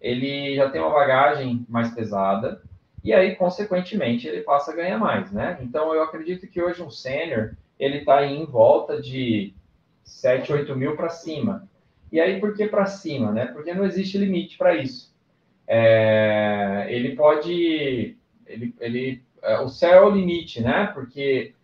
ele 0.01 0.57
já 0.57 0.69
tem 0.71 0.81
uma 0.81 0.93
bagagem 0.93 1.65
mais 1.69 1.95
pesada, 1.95 2.61
e 3.05 3.13
aí, 3.13 3.37
consequentemente, 3.37 4.27
ele 4.27 4.41
passa 4.41 4.73
a 4.73 4.75
ganhar 4.75 4.99
mais, 4.99 5.31
né? 5.31 5.59
Então, 5.61 5.95
eu 5.95 6.03
acredito 6.03 6.47
que 6.47 6.61
hoje 6.61 6.83
um 6.83 6.91
sênior, 6.91 7.55
ele 7.79 7.99
está 7.99 8.25
em 8.25 8.47
volta 8.47 9.01
de 9.01 9.55
7, 10.03 10.51
8 10.51 10.75
mil 10.75 10.97
para 10.97 11.11
cima. 11.11 11.69
E 12.11 12.19
aí, 12.19 12.41
por 12.41 12.57
que 12.57 12.67
para 12.67 12.87
cima? 12.87 13.31
Né? 13.31 13.47
Porque 13.47 13.75
não 13.75 13.85
existe 13.85 14.17
limite 14.17 14.57
para 14.57 14.75
isso. 14.75 15.15
É, 15.67 16.87
ele 16.89 17.15
pode. 17.15 18.17
Ele, 18.47 18.75
ele, 18.81 19.23
é, 19.45 19.61
o 19.61 19.69
céu 19.69 19.93
é 19.93 20.07
o 20.07 20.11
limite, 20.11 20.61
né? 20.63 20.91
Porque, 20.95 21.55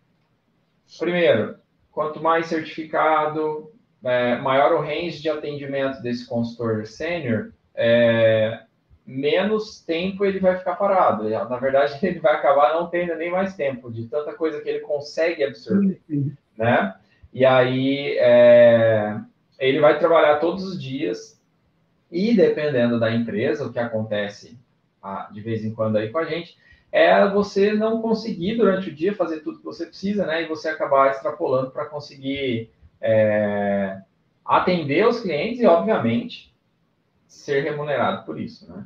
primeiro, 0.99 1.55
quanto 1.91 2.21
mais 2.21 2.45
certificado, 2.45 3.71
é, 4.03 4.37
maior 4.37 4.73
o 4.73 4.81
range 4.81 5.21
de 5.21 5.29
atendimento 5.29 6.01
desse 6.01 6.27
consultor 6.27 6.85
sênior, 6.85 7.51
é, 7.75 8.61
menos 9.05 9.81
tempo 9.81 10.23
ele 10.23 10.39
vai 10.39 10.57
ficar 10.57 10.75
parado. 10.75 11.29
Na 11.29 11.57
verdade, 11.57 11.97
ele 12.05 12.19
vai 12.19 12.35
acabar 12.35 12.73
não 12.73 12.87
tendo 12.87 13.15
nem 13.15 13.31
mais 13.31 13.55
tempo 13.55 13.91
de 13.91 14.07
tanta 14.07 14.33
coisa 14.33 14.61
que 14.61 14.69
ele 14.69 14.79
consegue 14.79 15.43
absorver, 15.43 15.99
né? 16.57 16.95
E 17.33 17.45
aí 17.45 18.17
é, 18.19 19.17
ele 19.59 19.79
vai 19.79 19.97
trabalhar 19.97 20.37
todos 20.39 20.63
os 20.63 20.81
dias 20.81 21.41
e 22.11 22.35
dependendo 22.35 22.99
da 22.99 23.09
empresa, 23.13 23.65
o 23.65 23.71
que 23.71 23.79
acontece 23.79 24.59
ah, 25.01 25.29
de 25.31 25.39
vez 25.41 25.63
em 25.63 25.73
quando 25.73 25.95
aí 25.95 26.09
com 26.09 26.19
a 26.19 26.25
gente, 26.25 26.57
é 26.91 27.27
você 27.29 27.73
não 27.73 28.01
conseguir 28.01 28.55
durante 28.57 28.89
o 28.89 28.95
dia 28.95 29.15
fazer 29.15 29.39
tudo 29.39 29.59
que 29.59 29.65
você 29.65 29.85
precisa, 29.85 30.25
né? 30.25 30.43
E 30.43 30.47
você 30.47 30.69
acabar 30.69 31.11
extrapolando 31.11 31.71
para 31.71 31.85
conseguir 31.85 32.69
é, 32.99 34.01
atender 34.43 35.07
os 35.07 35.21
clientes 35.21 35.61
e, 35.61 35.65
obviamente, 35.65 36.53
ser 37.27 37.63
remunerado 37.63 38.25
por 38.25 38.39
isso, 38.39 38.71
né? 38.71 38.85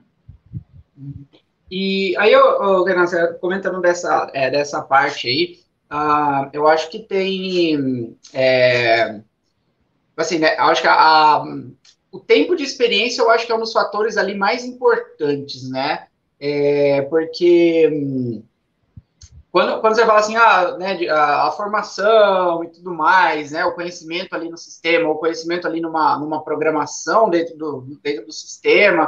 E 1.69 2.15
aí, 2.17 2.31
eu, 2.31 2.83
Renan, 2.83 3.05
comentando 3.41 3.81
dessa, 3.81 4.29
é, 4.33 4.51
dessa 4.51 4.81
parte 4.83 5.27
aí, 5.27 5.59
ah, 5.89 6.49
eu 6.53 6.67
acho 6.67 6.89
que 6.89 6.99
tem. 6.99 8.15
É, 8.33 9.19
assim, 10.15 10.39
né, 10.39 10.55
acho 10.57 10.81
que 10.81 10.87
a, 10.87 10.93
a, 10.93 11.43
o 12.11 12.19
tempo 12.19 12.55
de 12.55 12.63
experiência 12.63 13.21
eu 13.21 13.29
acho 13.29 13.45
que 13.45 13.51
é 13.51 13.55
um 13.55 13.59
dos 13.59 13.73
fatores 13.73 14.15
ali 14.15 14.35
mais 14.35 14.63
importantes, 14.63 15.69
né? 15.69 16.07
É, 16.39 17.01
porque 17.03 18.43
quando, 19.55 19.79
quando 19.79 19.95
você 19.95 20.05
fala 20.05 20.19
assim, 20.19 20.35
ah, 20.35 20.75
né, 20.77 21.07
a, 21.07 21.47
a, 21.47 21.51
formação 21.51 22.61
e 22.61 22.67
tudo 22.67 22.93
mais, 22.93 23.51
né, 23.51 23.63
o 23.63 23.73
conhecimento 23.73 24.33
ali 24.33 24.49
no 24.49 24.57
sistema, 24.57 25.09
o 25.09 25.15
conhecimento 25.17 25.65
ali 25.65 25.79
numa, 25.79 26.19
numa 26.19 26.43
programação 26.43 27.29
dentro 27.29 27.55
do, 27.55 27.87
dentro 28.03 28.25
do 28.25 28.33
sistema, 28.33 29.05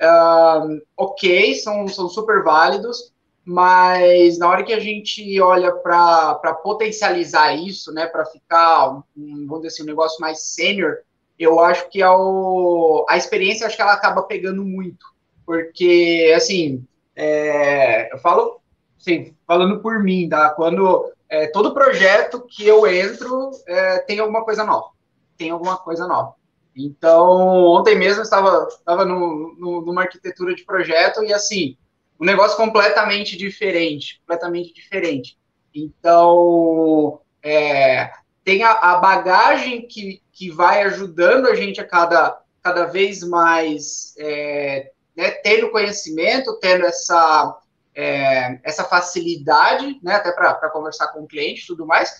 uh, 0.00 0.80
ok, 0.96 1.54
são, 1.56 1.86
são 1.86 2.08
super 2.08 2.42
válidos, 2.42 3.12
mas 3.44 4.38
na 4.38 4.48
hora 4.48 4.64
que 4.64 4.72
a 4.72 4.80
gente 4.80 5.38
olha 5.38 5.70
para 5.70 6.54
potencializar 6.62 7.52
isso, 7.52 7.92
né, 7.92 8.06
para 8.06 8.24
ficar, 8.24 9.02
um, 9.14 9.46
vamos 9.46 9.56
dizer 9.58 9.68
assim, 9.68 9.82
um 9.82 9.92
negócio 9.92 10.18
mais 10.18 10.54
sênior, 10.54 11.00
eu 11.38 11.60
acho 11.60 11.90
que 11.90 12.02
é 12.02 12.06
a 12.06 13.16
experiência, 13.18 13.66
acho 13.66 13.76
que 13.76 13.82
ela 13.82 13.92
acaba 13.92 14.22
pegando 14.22 14.64
muito, 14.64 15.04
porque, 15.50 16.32
assim, 16.36 16.86
é, 17.16 18.14
eu 18.14 18.18
falo, 18.18 18.60
assim, 19.00 19.34
falando 19.44 19.80
por 19.80 20.00
mim, 20.00 20.28
tá? 20.28 20.50
quando 20.50 21.12
é, 21.28 21.48
todo 21.48 21.74
projeto 21.74 22.46
que 22.48 22.64
eu 22.64 22.86
entro 22.86 23.50
é, 23.66 23.98
tem 23.98 24.20
alguma 24.20 24.44
coisa 24.44 24.62
nova, 24.62 24.90
tem 25.36 25.50
alguma 25.50 25.76
coisa 25.76 26.06
nova. 26.06 26.34
Então, 26.76 27.64
ontem 27.66 27.98
mesmo 27.98 28.20
eu 28.20 28.22
estava, 28.22 28.68
estava 28.68 29.04
no, 29.04 29.56
no, 29.58 29.80
numa 29.84 30.02
arquitetura 30.02 30.54
de 30.54 30.64
projeto 30.64 31.24
e, 31.24 31.32
assim, 31.34 31.76
um 32.20 32.24
negócio 32.24 32.56
completamente 32.56 33.36
diferente, 33.36 34.20
completamente 34.20 34.72
diferente. 34.72 35.36
Então, 35.74 37.22
é, 37.42 38.12
tem 38.44 38.62
a, 38.62 38.70
a, 38.70 38.98
bagagem 38.98 39.88
que, 39.88 40.22
que 40.30 40.48
vai 40.48 40.84
ajudando 40.84 41.48
a 41.48 41.56
gente 41.56 41.80
a 41.80 41.84
cada, 41.84 42.40
cada 42.62 42.84
vez 42.84 43.24
mais 43.24 44.14
é, 44.16 44.92
né, 45.16 45.30
tendo 45.30 45.70
conhecimento, 45.70 46.58
tendo 46.60 46.84
essa, 46.84 47.58
é, 47.94 48.58
essa 48.62 48.84
facilidade, 48.84 49.98
né, 50.02 50.14
até 50.14 50.32
para 50.32 50.70
conversar 50.70 51.08
com 51.08 51.20
o 51.20 51.26
cliente 51.26 51.62
e 51.62 51.66
tudo 51.66 51.86
mais. 51.86 52.10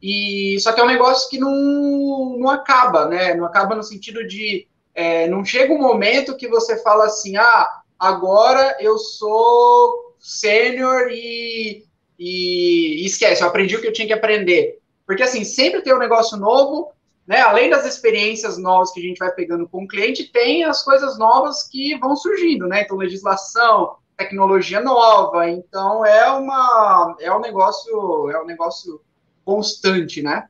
E 0.00 0.58
só 0.60 0.72
que 0.72 0.80
é 0.80 0.84
um 0.84 0.88
negócio 0.88 1.28
que 1.28 1.38
não, 1.38 2.36
não 2.38 2.48
acaba, 2.48 3.06
né? 3.06 3.34
Não 3.34 3.44
acaba 3.44 3.74
no 3.74 3.82
sentido 3.82 4.26
de 4.26 4.68
é, 4.94 5.28
não 5.28 5.44
chega 5.44 5.72
um 5.72 5.78
momento 5.80 6.36
que 6.36 6.48
você 6.48 6.82
fala 6.82 7.06
assim, 7.06 7.36
ah, 7.36 7.68
agora 7.96 8.76
eu 8.80 8.98
sou 8.98 10.16
sênior 10.18 11.08
e, 11.10 11.84
e, 12.18 13.06
esquece, 13.06 13.42
eu 13.42 13.48
aprendi 13.48 13.76
o 13.76 13.80
que 13.80 13.86
eu 13.86 13.92
tinha 13.92 14.08
que 14.08 14.12
aprender. 14.12 14.80
Porque, 15.06 15.22
assim, 15.22 15.44
sempre 15.44 15.82
tem 15.82 15.94
um 15.94 15.98
negócio 15.98 16.36
novo, 16.36 16.90
né? 17.28 17.40
Além 17.42 17.68
das 17.68 17.84
experiências 17.84 18.56
novas 18.56 18.90
que 18.90 19.00
a 19.00 19.02
gente 19.02 19.18
vai 19.18 19.30
pegando 19.30 19.68
com 19.68 19.84
o 19.84 19.88
cliente, 19.88 20.32
tem 20.32 20.64
as 20.64 20.82
coisas 20.82 21.18
novas 21.18 21.62
que 21.62 21.96
vão 21.98 22.16
surgindo, 22.16 22.66
né? 22.66 22.82
Então, 22.82 22.96
legislação, 22.96 23.96
tecnologia 24.16 24.80
nova. 24.80 25.48
Então, 25.48 26.04
é 26.04 26.28
uma... 26.30 27.14
É 27.20 27.30
um 27.32 27.40
negócio... 27.40 28.30
É 28.30 28.42
um 28.42 28.46
negócio 28.46 29.02
constante, 29.44 30.22
né? 30.22 30.48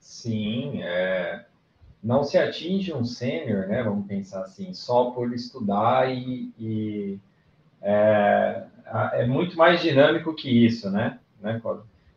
Sim, 0.00 0.80
é 0.82 1.44
não 2.02 2.22
se 2.22 2.38
atinge 2.38 2.92
um 2.92 3.04
sênior, 3.04 3.66
né? 3.66 3.82
Vamos 3.82 4.06
pensar 4.06 4.42
assim, 4.42 4.72
só 4.72 5.10
por 5.10 5.32
estudar 5.34 6.10
e, 6.10 6.52
e 6.58 7.18
é, 7.82 8.64
é, 9.12 9.26
muito 9.26 9.56
mais 9.56 9.80
dinâmico 9.80 10.34
que 10.34 10.64
isso, 10.64 10.90
né? 10.90 11.18
né 11.40 11.60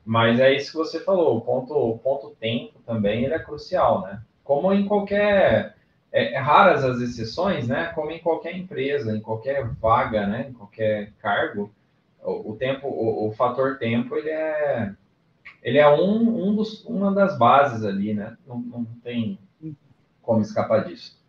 Mas 0.05 0.39
é 0.39 0.53
isso 0.53 0.71
que 0.71 0.77
você 0.77 0.99
falou, 0.99 1.37
o 1.37 1.41
ponto, 1.41 1.73
o 1.73 1.97
ponto 1.97 2.35
tempo 2.39 2.79
também 2.85 3.23
ele 3.23 3.33
é 3.33 3.39
crucial, 3.39 4.01
né? 4.01 4.21
Como 4.43 4.73
em 4.73 4.85
qualquer 4.85 5.75
é, 6.11 6.33
é, 6.33 6.37
raras 6.37 6.83
as 6.83 6.99
exceções, 6.99 7.67
né? 7.67 7.91
Como 7.93 8.11
em 8.11 8.19
qualquer 8.19 8.55
empresa, 8.57 9.15
em 9.15 9.21
qualquer 9.21 9.65
vaga, 9.75 10.25
né? 10.27 10.47
Em 10.49 10.53
qualquer 10.53 11.13
cargo, 11.19 11.71
o, 12.23 12.51
o 12.51 12.55
tempo, 12.55 12.87
o, 12.87 13.27
o, 13.27 13.31
fator 13.31 13.77
tempo 13.77 14.15
ele 14.15 14.29
é 14.29 14.93
ele 15.63 15.77
é 15.77 15.87
um, 15.87 16.47
um 16.47 16.55
dos, 16.55 16.83
uma 16.85 17.13
das 17.13 17.37
bases 17.37 17.85
ali, 17.85 18.13
né? 18.13 18.35
Não, 18.47 18.59
não 18.59 18.85
tem 19.03 19.39
como 20.21 20.41
escapar 20.41 20.85
disso. 20.85 21.19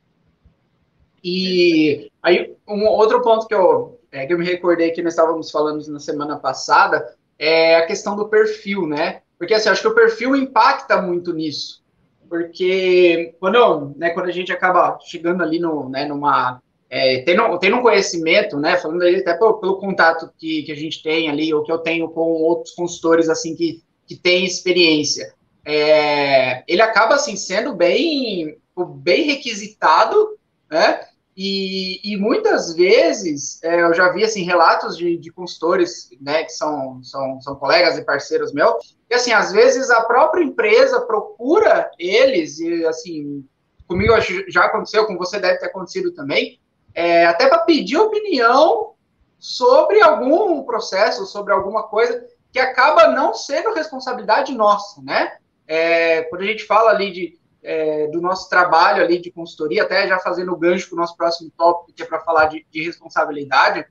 E 1.22 2.10
aí, 2.22 2.56
um 2.66 2.86
outro 2.86 3.22
ponto 3.22 3.46
que 3.46 3.54
eu, 3.54 4.00
é, 4.10 4.26
que 4.26 4.32
eu 4.32 4.38
me 4.38 4.44
recordei 4.44 4.90
que 4.90 5.02
nós 5.02 5.12
estávamos 5.12 5.50
falando 5.50 5.86
na 5.88 6.00
semana 6.00 6.36
passada 6.36 7.14
é 7.42 7.74
a 7.74 7.86
questão 7.86 8.14
do 8.14 8.28
perfil, 8.28 8.86
né? 8.86 9.20
Porque 9.36 9.52
assim, 9.52 9.68
acho 9.68 9.82
que 9.82 9.88
o 9.88 9.94
perfil 9.94 10.36
impacta 10.36 11.02
muito 11.02 11.34
nisso. 11.34 11.82
Porque 12.28 13.34
quando, 13.40 13.92
né, 13.96 14.10
quando 14.10 14.28
a 14.28 14.32
gente 14.32 14.52
acaba 14.52 14.96
chegando 15.00 15.42
ali 15.42 15.58
no, 15.58 15.88
né, 15.88 16.04
numa. 16.04 16.62
É, 16.88 17.22
tendo, 17.22 17.58
tendo 17.58 17.76
um 17.78 17.82
conhecimento, 17.82 18.60
né? 18.60 18.76
Falando 18.76 19.02
aí 19.02 19.16
até 19.16 19.34
pelo, 19.34 19.54
pelo 19.54 19.78
contato 19.78 20.30
que, 20.38 20.62
que 20.62 20.70
a 20.70 20.76
gente 20.76 21.02
tem 21.02 21.28
ali, 21.28 21.52
ou 21.52 21.64
que 21.64 21.72
eu 21.72 21.78
tenho 21.78 22.08
com 22.10 22.20
outros 22.20 22.74
consultores 22.76 23.28
assim 23.28 23.56
que, 23.56 23.82
que 24.06 24.14
têm 24.14 24.44
experiência. 24.44 25.34
É, 25.64 26.62
ele 26.68 26.82
acaba 26.82 27.16
assim 27.16 27.34
sendo 27.34 27.74
bem, 27.74 28.56
bem 28.98 29.24
requisitado, 29.24 30.38
né? 30.70 31.00
E, 31.36 32.12
e 32.12 32.16
muitas 32.18 32.74
vezes 32.74 33.62
é, 33.62 33.82
eu 33.82 33.94
já 33.94 34.10
vi 34.10 34.22
assim 34.22 34.42
relatos 34.42 34.96
de, 34.98 35.16
de 35.16 35.32
consultores, 35.32 36.10
né, 36.20 36.44
que 36.44 36.52
são, 36.52 37.02
são, 37.02 37.40
são 37.40 37.56
colegas 37.56 37.96
e 37.96 38.04
parceiros 38.04 38.52
meus, 38.52 38.98
que 39.08 39.14
assim 39.14 39.32
às 39.32 39.50
vezes 39.50 39.90
a 39.90 40.02
própria 40.02 40.44
empresa 40.44 41.00
procura 41.00 41.90
eles 41.98 42.58
e 42.58 42.84
assim 42.84 43.46
comigo 43.88 44.14
já 44.48 44.64
aconteceu, 44.64 45.06
com 45.06 45.16
você 45.16 45.38
deve 45.38 45.58
ter 45.58 45.66
acontecido 45.66 46.12
também, 46.12 46.60
é, 46.94 47.26
até 47.26 47.48
para 47.48 47.60
pedir 47.60 47.96
opinião 47.96 48.92
sobre 49.38 50.00
algum 50.00 50.62
processo, 50.62 51.26
sobre 51.26 51.52
alguma 51.52 51.84
coisa 51.84 52.24
que 52.52 52.58
acaba 52.58 53.08
não 53.08 53.34
sendo 53.34 53.72
responsabilidade 53.72 54.54
nossa, 54.54 55.00
né? 55.02 55.36
É, 55.66 56.22
quando 56.24 56.42
a 56.42 56.46
gente 56.46 56.64
fala 56.64 56.90
ali 56.90 57.10
de 57.10 57.38
é, 57.62 58.08
do 58.08 58.20
nosso 58.20 58.48
trabalho 58.48 59.02
ali 59.02 59.20
de 59.20 59.30
consultoria, 59.30 59.84
até 59.84 60.06
já 60.08 60.18
fazendo 60.18 60.52
o 60.52 60.56
gancho 60.56 60.88
para 60.88 60.96
o 60.96 61.00
nosso 61.00 61.16
próximo 61.16 61.50
tópico, 61.56 61.92
que 61.92 62.02
é 62.02 62.06
para 62.06 62.20
falar 62.20 62.46
de, 62.46 62.66
de 62.70 62.82
responsabilidade. 62.82 63.86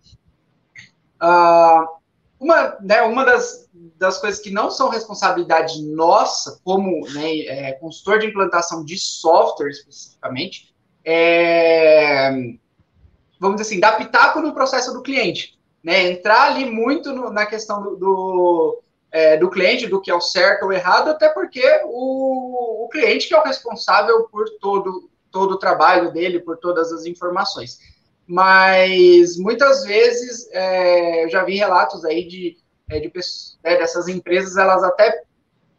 Uh, 1.21 2.01
uma, 2.39 2.75
né, 2.81 3.03
uma 3.03 3.23
das, 3.23 3.69
das 3.97 4.17
coisas 4.17 4.41
que 4.41 4.49
não 4.49 4.71
são 4.71 4.89
responsabilidade 4.89 5.81
nossa, 5.85 6.59
como 6.63 7.07
né, 7.13 7.39
é, 7.41 7.71
consultor 7.73 8.19
de 8.19 8.27
implantação 8.27 8.83
de 8.83 8.97
software 8.97 9.69
especificamente, 9.69 10.73
é, 11.05 12.31
vamos 13.39 13.57
dizer 13.57 13.69
assim, 13.69 13.79
dar 13.79 13.97
pitaco 13.97 14.41
no 14.41 14.53
processo 14.53 14.91
do 14.91 15.03
cliente. 15.03 15.59
Né, 15.83 16.11
entrar 16.11 16.51
ali 16.51 16.65
muito 16.65 17.11
no, 17.11 17.31
na 17.31 17.45
questão 17.45 17.81
do, 17.81 17.95
do 17.95 18.83
é, 19.11 19.37
do 19.37 19.49
cliente, 19.49 19.87
do 19.87 20.01
que 20.01 20.09
é 20.09 20.15
o 20.15 20.21
certo 20.21 20.63
ou 20.63 20.71
errado, 20.71 21.09
até 21.09 21.29
porque 21.29 21.63
o, 21.85 22.85
o 22.85 22.89
cliente 22.89 23.27
que 23.27 23.33
é 23.33 23.39
o 23.39 23.43
responsável 23.43 24.23
por 24.29 24.45
todo, 24.59 25.09
todo 25.29 25.51
o 25.51 25.59
trabalho 25.59 26.11
dele, 26.11 26.39
por 26.39 26.57
todas 26.57 26.91
as 26.93 27.05
informações. 27.05 27.79
Mas 28.25 29.37
muitas 29.37 29.83
vezes 29.83 30.47
é, 30.51 31.25
eu 31.25 31.29
já 31.29 31.43
vi 31.43 31.57
relatos 31.57 32.05
aí 32.05 32.25
de, 32.25 32.57
é, 32.89 32.99
de 32.99 33.11
é, 33.63 33.77
dessas 33.77 34.07
empresas, 34.07 34.55
elas 34.55 34.83
até 34.83 35.23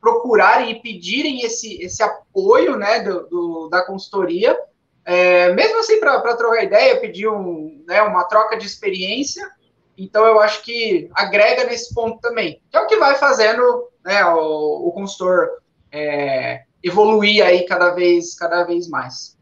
procurarem 0.00 0.72
e 0.72 0.82
pedirem 0.82 1.42
esse, 1.42 1.80
esse 1.82 2.02
apoio 2.02 2.76
né, 2.76 3.00
do, 3.00 3.26
do 3.28 3.68
da 3.70 3.82
consultoria, 3.82 4.58
é, 5.04 5.52
mesmo 5.54 5.78
assim, 5.78 5.98
para 5.98 6.36
trocar 6.36 6.64
ideia, 6.64 7.00
pedir 7.00 7.28
um, 7.28 7.82
né, 7.86 8.02
uma 8.02 8.24
troca 8.24 8.56
de 8.56 8.66
experiência, 8.66 9.48
então, 9.96 10.25
eu 10.26 10.40
acho 10.40 10.62
que 10.62 11.11
agrega 11.14 11.64
nesse 11.64 11.94
ponto 11.94 12.20
também, 12.20 12.61
que 12.70 12.76
é 12.76 12.80
o 12.80 12.87
que 12.87 12.96
vai 12.96 13.16
fazendo 13.16 13.88
né, 14.04 14.25
o, 14.26 14.88
o 14.88 14.92
consultor 14.92 15.62
é, 15.90 16.62
evoluir 16.82 17.44
aí 17.44 17.64
cada 17.64 17.90
vez, 17.90 18.34
cada 18.34 18.64
vez 18.64 18.88
mais. 18.88 19.37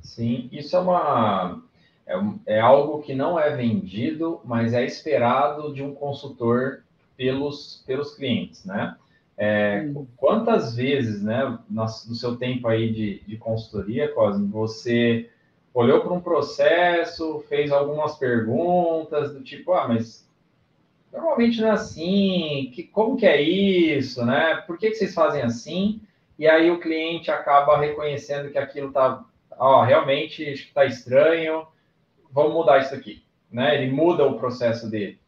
Sim, 0.00 0.48
isso 0.52 0.76
é 0.76 0.78
uma 0.78 1.62
é, 2.06 2.14
é, 2.46 2.60
algo 2.60 3.02
que 3.02 3.14
não 3.14 3.38
é 3.38 3.54
vendido, 3.54 4.40
mas 4.44 4.72
é 4.72 4.84
esperado 4.84 5.74
de 5.74 5.82
um 5.82 5.92
consultor 5.92 6.84
pelos, 7.16 7.82
pelos 7.86 8.14
clientes, 8.14 8.64
né? 8.64 8.96
É, 9.36 9.82
hum. 9.94 10.06
Quantas 10.16 10.74
vezes, 10.74 11.22
né, 11.22 11.58
no, 11.68 11.82
no, 11.82 12.14
seu 12.14 12.36
tempo 12.36 12.68
aí 12.68 12.90
de, 12.92 13.22
de 13.26 13.36
consultoria, 13.36 14.10
Cosme, 14.14 14.46
você 14.46 15.28
olhou 15.76 16.00
para 16.00 16.12
um 16.14 16.20
processo, 16.22 17.44
fez 17.50 17.70
algumas 17.70 18.16
perguntas 18.16 19.34
do 19.34 19.42
tipo, 19.42 19.74
ah, 19.74 19.86
mas 19.86 20.26
normalmente 21.12 21.60
não 21.60 21.68
é 21.68 21.72
assim, 21.72 22.70
que, 22.74 22.82
como 22.84 23.14
que 23.18 23.26
é 23.26 23.42
isso, 23.42 24.24
né? 24.24 24.56
Por 24.66 24.78
que, 24.78 24.88
que 24.88 24.96
vocês 24.96 25.12
fazem 25.12 25.42
assim? 25.42 26.00
E 26.38 26.48
aí 26.48 26.70
o 26.70 26.80
cliente 26.80 27.30
acaba 27.30 27.78
reconhecendo 27.78 28.50
que 28.50 28.56
aquilo 28.56 28.88
está, 28.88 29.22
ó, 29.50 29.82
realmente 29.82 30.42
está 30.44 30.86
estranho, 30.86 31.66
vamos 32.30 32.54
mudar 32.54 32.78
isso 32.78 32.94
aqui, 32.94 33.22
né? 33.52 33.74
Ele 33.74 33.92
muda 33.92 34.24
o 34.24 34.38
processo 34.38 34.90
dele. 34.90 35.20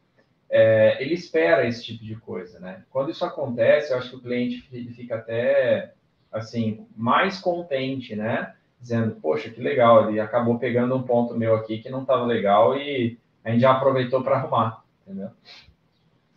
É, 0.49 0.97
ele 0.99 1.13
espera 1.13 1.67
esse 1.67 1.83
tipo 1.85 2.03
de 2.03 2.15
coisa, 2.15 2.59
né? 2.59 2.83
Quando 2.89 3.11
isso 3.11 3.23
acontece, 3.23 3.93
eu 3.93 3.99
acho 3.99 4.09
que 4.09 4.15
o 4.15 4.21
cliente 4.21 4.67
fica 4.95 5.17
até, 5.17 5.93
assim, 6.31 6.87
mais 6.97 7.39
contente, 7.39 8.15
né? 8.15 8.55
Dizendo, 8.79 9.15
poxa, 9.21 9.49
que 9.49 9.61
legal, 9.61 10.09
ele 10.09 10.19
acabou 10.19 10.57
pegando 10.57 10.95
um 10.95 11.03
ponto 11.03 11.37
meu 11.37 11.55
aqui 11.55 11.79
que 11.79 11.89
não 11.89 12.01
estava 12.01 12.25
legal 12.25 12.77
e 12.77 13.17
a 13.43 13.51
gente 13.51 13.61
já 13.61 13.71
aproveitou 13.71 14.23
para 14.23 14.37
arrumar, 14.37 14.83
entendeu? 15.05 15.29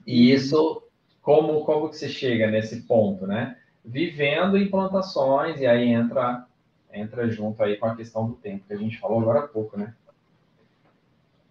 E 0.07 0.31
uhum. 0.31 0.37
isso, 0.37 0.83
como, 1.21 1.65
como 1.65 1.89
que 1.89 1.97
você 1.97 2.09
chega 2.09 2.51
nesse 2.51 2.83
ponto, 2.83 3.27
né? 3.27 3.57
Vivendo 3.85 4.59
implantações, 4.59 5.61
e 5.61 5.67
aí 5.67 5.89
entra, 5.89 6.47
entra 6.93 7.29
junto 7.31 7.63
aí 7.63 7.77
com 7.77 7.87
a 7.87 7.97
questão 7.97 8.27
do 8.27 8.35
tempo, 8.35 8.65
que 8.67 8.73
a 8.73 8.79
gente 8.79 8.99
falou 8.99 9.21
agora 9.21 9.41
há 9.41 9.49
pouco, 9.49 9.79
né? 9.79 9.95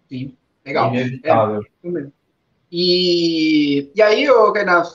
Sim, 0.08 0.36
legal. 0.64 0.92
Inevitável. 0.92 1.62
É, 1.84 2.06
e, 2.70 3.92
e 3.94 4.02
aí, 4.02 4.30
ô, 4.30 4.52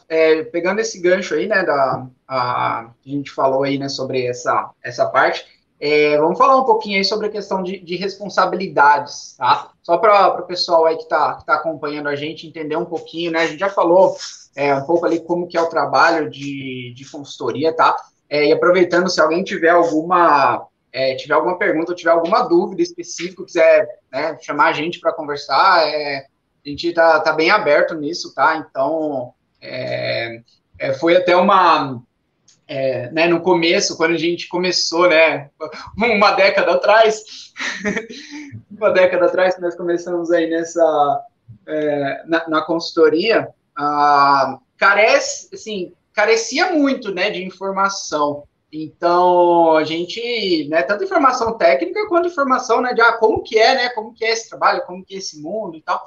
é, 0.09 0.43
pegando 0.45 0.79
esse 0.79 0.99
gancho 0.99 1.35
aí, 1.35 1.47
né, 1.47 1.63
da, 1.63 2.07
a, 2.27 2.79
a 2.81 2.93
gente 3.05 3.31
falou 3.31 3.63
aí, 3.63 3.77
né, 3.77 3.87
sobre 3.87 4.25
essa, 4.25 4.71
essa 4.83 5.07
parte, 5.07 5.45
é, 5.79 6.17
vamos 6.17 6.37
falar 6.37 6.57
um 6.57 6.65
pouquinho 6.65 6.97
aí 6.97 7.05
sobre 7.05 7.27
a 7.27 7.31
questão 7.31 7.61
de, 7.61 7.79
de 7.79 7.95
responsabilidades, 7.95 9.35
tá? 9.37 9.71
Só 9.83 9.97
para 9.97 10.39
o 10.39 10.47
pessoal 10.47 10.85
aí 10.85 10.95
que 10.95 11.03
está 11.03 11.35
tá 11.35 11.55
acompanhando 11.55 12.09
a 12.09 12.15
gente 12.15 12.47
entender 12.47 12.75
um 12.75 12.85
pouquinho, 12.85 13.31
né? 13.31 13.43
A 13.43 13.47
gente 13.47 13.59
já 13.59 13.69
falou 13.69 14.15
é, 14.55 14.73
um 14.73 14.85
pouco 14.85 15.05
ali 15.05 15.19
como 15.19 15.47
que 15.47 15.55
é 15.55 15.61
o 15.61 15.69
trabalho 15.69 16.29
de, 16.29 16.93
de 16.95 17.09
consultoria, 17.09 17.71
tá? 17.73 17.95
É, 18.27 18.47
e 18.47 18.51
aproveitando, 18.51 19.09
se 19.09 19.21
alguém 19.21 19.43
tiver 19.43 19.69
alguma 19.69 20.67
é, 20.91 21.15
tiver 21.15 21.35
alguma 21.35 21.59
pergunta, 21.59 21.91
ou 21.91 21.95
tiver 21.95 22.09
alguma 22.09 22.41
dúvida 22.41 22.81
específica, 22.81 23.45
quiser 23.45 23.87
né, 24.11 24.35
chamar 24.41 24.69
a 24.69 24.73
gente 24.73 24.99
para 24.99 25.13
conversar, 25.13 25.87
é, 25.87 26.25
a 26.65 26.69
gente 26.69 26.87
está 26.87 27.19
tá 27.19 27.33
bem 27.33 27.51
aberto 27.51 27.93
nisso, 27.93 28.33
tá? 28.33 28.57
Então, 28.57 29.31
é, 29.61 30.41
foi 30.99 31.15
até 31.15 31.35
uma 31.35 32.01
é, 32.67 33.09
né, 33.11 33.27
no 33.27 33.41
começo, 33.41 33.95
quando 33.95 34.13
a 34.13 34.17
gente 34.17 34.47
começou, 34.47 35.07
né, 35.07 35.49
uma 35.95 36.31
década 36.31 36.73
atrás, 36.73 37.23
uma 38.69 38.91
década 38.91 39.25
atrás 39.25 39.57
nós 39.59 39.75
começamos 39.75 40.31
aí 40.31 40.49
nessa, 40.49 41.25
é, 41.65 42.23
na, 42.25 42.47
na, 42.49 42.61
consultoria, 42.61 43.47
carece, 44.77 45.49
assim, 45.53 45.93
carecia 46.13 46.73
muito, 46.73 47.13
né, 47.13 47.29
de 47.29 47.43
informação. 47.43 48.43
Então, 48.71 49.77
a 49.77 49.83
gente, 49.85 50.67
né, 50.69 50.83
tanto 50.83 51.05
informação 51.05 51.57
técnica 51.57 52.07
quanto 52.09 52.27
informação, 52.27 52.81
né, 52.81 52.93
de 52.93 52.99
ah, 53.01 53.13
como 53.13 53.41
que 53.41 53.57
é, 53.57 53.75
né, 53.75 53.89
como 53.89 54.13
que 54.13 54.25
é 54.25 54.31
esse 54.31 54.49
trabalho, 54.49 54.83
como 54.85 55.05
que 55.05 55.15
é 55.15 55.19
esse 55.19 55.41
mundo 55.41 55.77
e 55.77 55.81
tal. 55.81 56.03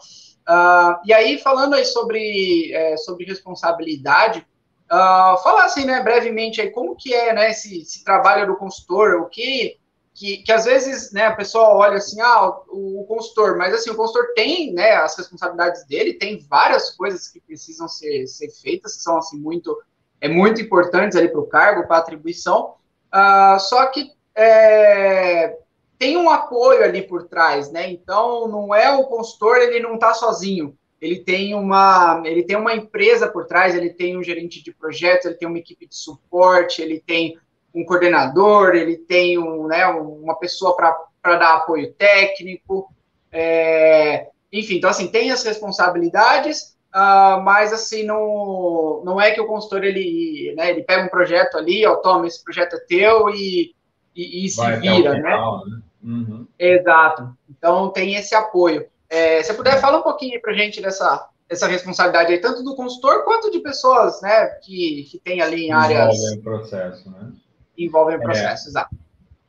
Ah, 0.46 1.00
e 1.06 1.12
aí, 1.12 1.38
falando 1.38 1.74
aí 1.74 1.86
sobre, 1.86 2.70
é, 2.72 2.98
sobre 2.98 3.24
responsabilidade, 3.24 4.46
Uh, 4.90 5.38
falar 5.44 5.66
assim, 5.66 5.84
né, 5.84 6.02
brevemente 6.02 6.60
aí, 6.60 6.70
como 6.70 6.96
que 6.96 7.14
é, 7.14 7.32
né, 7.32 7.50
esse, 7.50 7.82
esse 7.82 8.02
trabalho 8.02 8.48
do 8.48 8.56
consultor, 8.56 9.20
o 9.20 9.26
que, 9.26 9.78
que, 10.12 10.38
que, 10.38 10.50
às 10.50 10.64
vezes, 10.64 11.12
né, 11.12 11.26
a 11.26 11.36
pessoa 11.36 11.76
olha 11.76 11.98
assim, 11.98 12.20
ah, 12.20 12.58
o, 12.68 13.02
o, 13.02 13.04
consultor, 13.04 13.56
mas 13.56 13.72
assim, 13.72 13.88
o 13.90 13.94
consultor 13.94 14.32
tem, 14.34 14.72
né, 14.72 14.94
as 14.94 15.16
responsabilidades 15.16 15.86
dele, 15.86 16.14
tem 16.14 16.44
várias 16.50 16.90
coisas 16.96 17.28
que 17.28 17.40
precisam 17.40 17.86
ser, 17.86 18.26
ser 18.26 18.50
feitas, 18.50 18.96
que 18.96 19.02
são, 19.02 19.16
assim, 19.16 19.38
muito, 19.38 19.80
é 20.20 20.28
muito 20.28 20.60
importantes 20.60 21.16
ali 21.16 21.28
para 21.28 21.40
o 21.40 21.46
cargo, 21.46 21.86
para 21.86 21.98
a 21.98 22.00
atribuição, 22.00 22.74
uh, 23.14 23.60
só 23.60 23.86
que 23.86 24.10
é, 24.34 25.56
tem 26.00 26.16
um 26.16 26.28
apoio 26.28 26.82
ali 26.82 27.02
por 27.02 27.28
trás, 27.28 27.70
né, 27.70 27.88
então 27.88 28.48
não 28.48 28.74
é 28.74 28.90
o 28.90 29.04
consultor, 29.04 29.58
ele 29.58 29.78
não 29.78 29.94
está 29.94 30.14
sozinho, 30.14 30.76
ele 31.00 31.20
tem 31.20 31.54
uma 31.54 32.22
ele 32.24 32.42
tem 32.42 32.56
uma 32.56 32.74
empresa 32.74 33.28
por 33.28 33.46
trás, 33.46 33.74
ele 33.74 33.90
tem 33.90 34.18
um 34.18 34.22
gerente 34.22 34.62
de 34.62 34.72
projetos, 34.72 35.26
ele 35.26 35.36
tem 35.36 35.48
uma 35.48 35.58
equipe 35.58 35.86
de 35.86 35.96
suporte, 35.96 36.82
ele 36.82 37.00
tem 37.00 37.38
um 37.74 37.84
coordenador, 37.84 38.74
ele 38.74 38.96
tem 38.96 39.38
um, 39.38 39.66
né, 39.66 39.86
uma 39.86 40.34
pessoa 40.38 40.76
para 40.76 41.38
dar 41.38 41.56
apoio 41.56 41.92
técnico, 41.94 42.92
é, 43.32 44.28
enfim, 44.52 44.76
então 44.76 44.90
assim 44.90 45.06
tem 45.08 45.30
as 45.30 45.44
responsabilidades, 45.44 46.76
uh, 46.94 47.40
mas 47.42 47.72
assim 47.72 48.02
não 48.02 49.02
não 49.04 49.20
é 49.20 49.30
que 49.30 49.40
o 49.40 49.46
consultor 49.46 49.84
ele 49.84 50.52
né, 50.56 50.70
ele 50.70 50.82
pega 50.82 51.04
um 51.04 51.08
projeto 51.08 51.56
ali, 51.56 51.86
ó, 51.86 51.96
toma 51.96 52.26
esse 52.26 52.42
projeto 52.42 52.76
é 52.76 52.80
teu 52.80 53.30
e 53.30 53.74
e, 54.14 54.44
e 54.44 54.48
se 54.48 54.76
vira, 54.76 55.14
né? 55.14 55.30
Final, 55.30 55.66
né? 55.66 55.80
Uhum. 56.02 56.46
Exato. 56.58 57.30
Então 57.48 57.90
tem 57.90 58.16
esse 58.16 58.34
apoio. 58.34 58.86
É, 59.10 59.42
se 59.42 59.48
você 59.48 59.54
puder, 59.54 59.80
fala 59.80 59.98
um 59.98 60.02
pouquinho 60.02 60.40
para 60.40 60.52
a 60.52 60.54
gente 60.54 60.80
dessa, 60.80 61.28
dessa 61.48 61.66
responsabilidade 61.66 62.32
aí, 62.32 62.40
tanto 62.40 62.62
do 62.62 62.76
consultor 62.76 63.24
quanto 63.24 63.50
de 63.50 63.58
pessoas 63.58 64.22
né, 64.22 64.46
que, 64.62 65.08
que 65.10 65.18
tem 65.18 65.42
ali 65.42 65.66
em 65.66 65.72
áreas. 65.72 66.14
Envolvem 66.14 66.38
o 66.38 66.42
processo, 66.42 67.10
né? 67.10 67.32
Envolvem 67.76 68.16
o 68.16 68.20
processo, 68.20 68.68
é, 68.68 68.70
exato. 68.70 68.96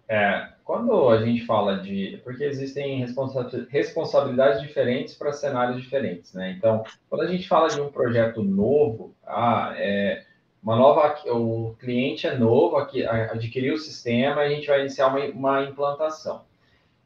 É, 0.09 0.49
quando 0.63 1.09
a 1.09 1.23
gente 1.23 1.45
fala 1.45 1.77
de. 1.77 2.19
Porque 2.23 2.43
existem 2.43 3.05
responsabilidades 3.69 4.61
diferentes 4.61 5.13
para 5.15 5.31
cenários 5.31 5.81
diferentes, 5.81 6.33
né? 6.33 6.55
Então, 6.57 6.83
quando 7.09 7.21
a 7.21 7.27
gente 7.27 7.47
fala 7.47 7.69
de 7.69 7.79
um 7.79 7.91
projeto 7.91 8.41
novo, 8.41 9.13
ah, 9.25 9.73
é, 9.77 10.23
uma 10.61 10.75
nova. 10.75 11.15
O 11.27 11.75
cliente 11.79 12.25
é 12.25 12.37
novo, 12.37 12.77
adquiriu 12.77 13.75
o 13.75 13.79
sistema, 13.79 14.41
a 14.41 14.49
gente 14.49 14.67
vai 14.67 14.81
iniciar 14.81 15.07
uma, 15.07 15.19
uma 15.25 15.63
implantação. 15.63 16.43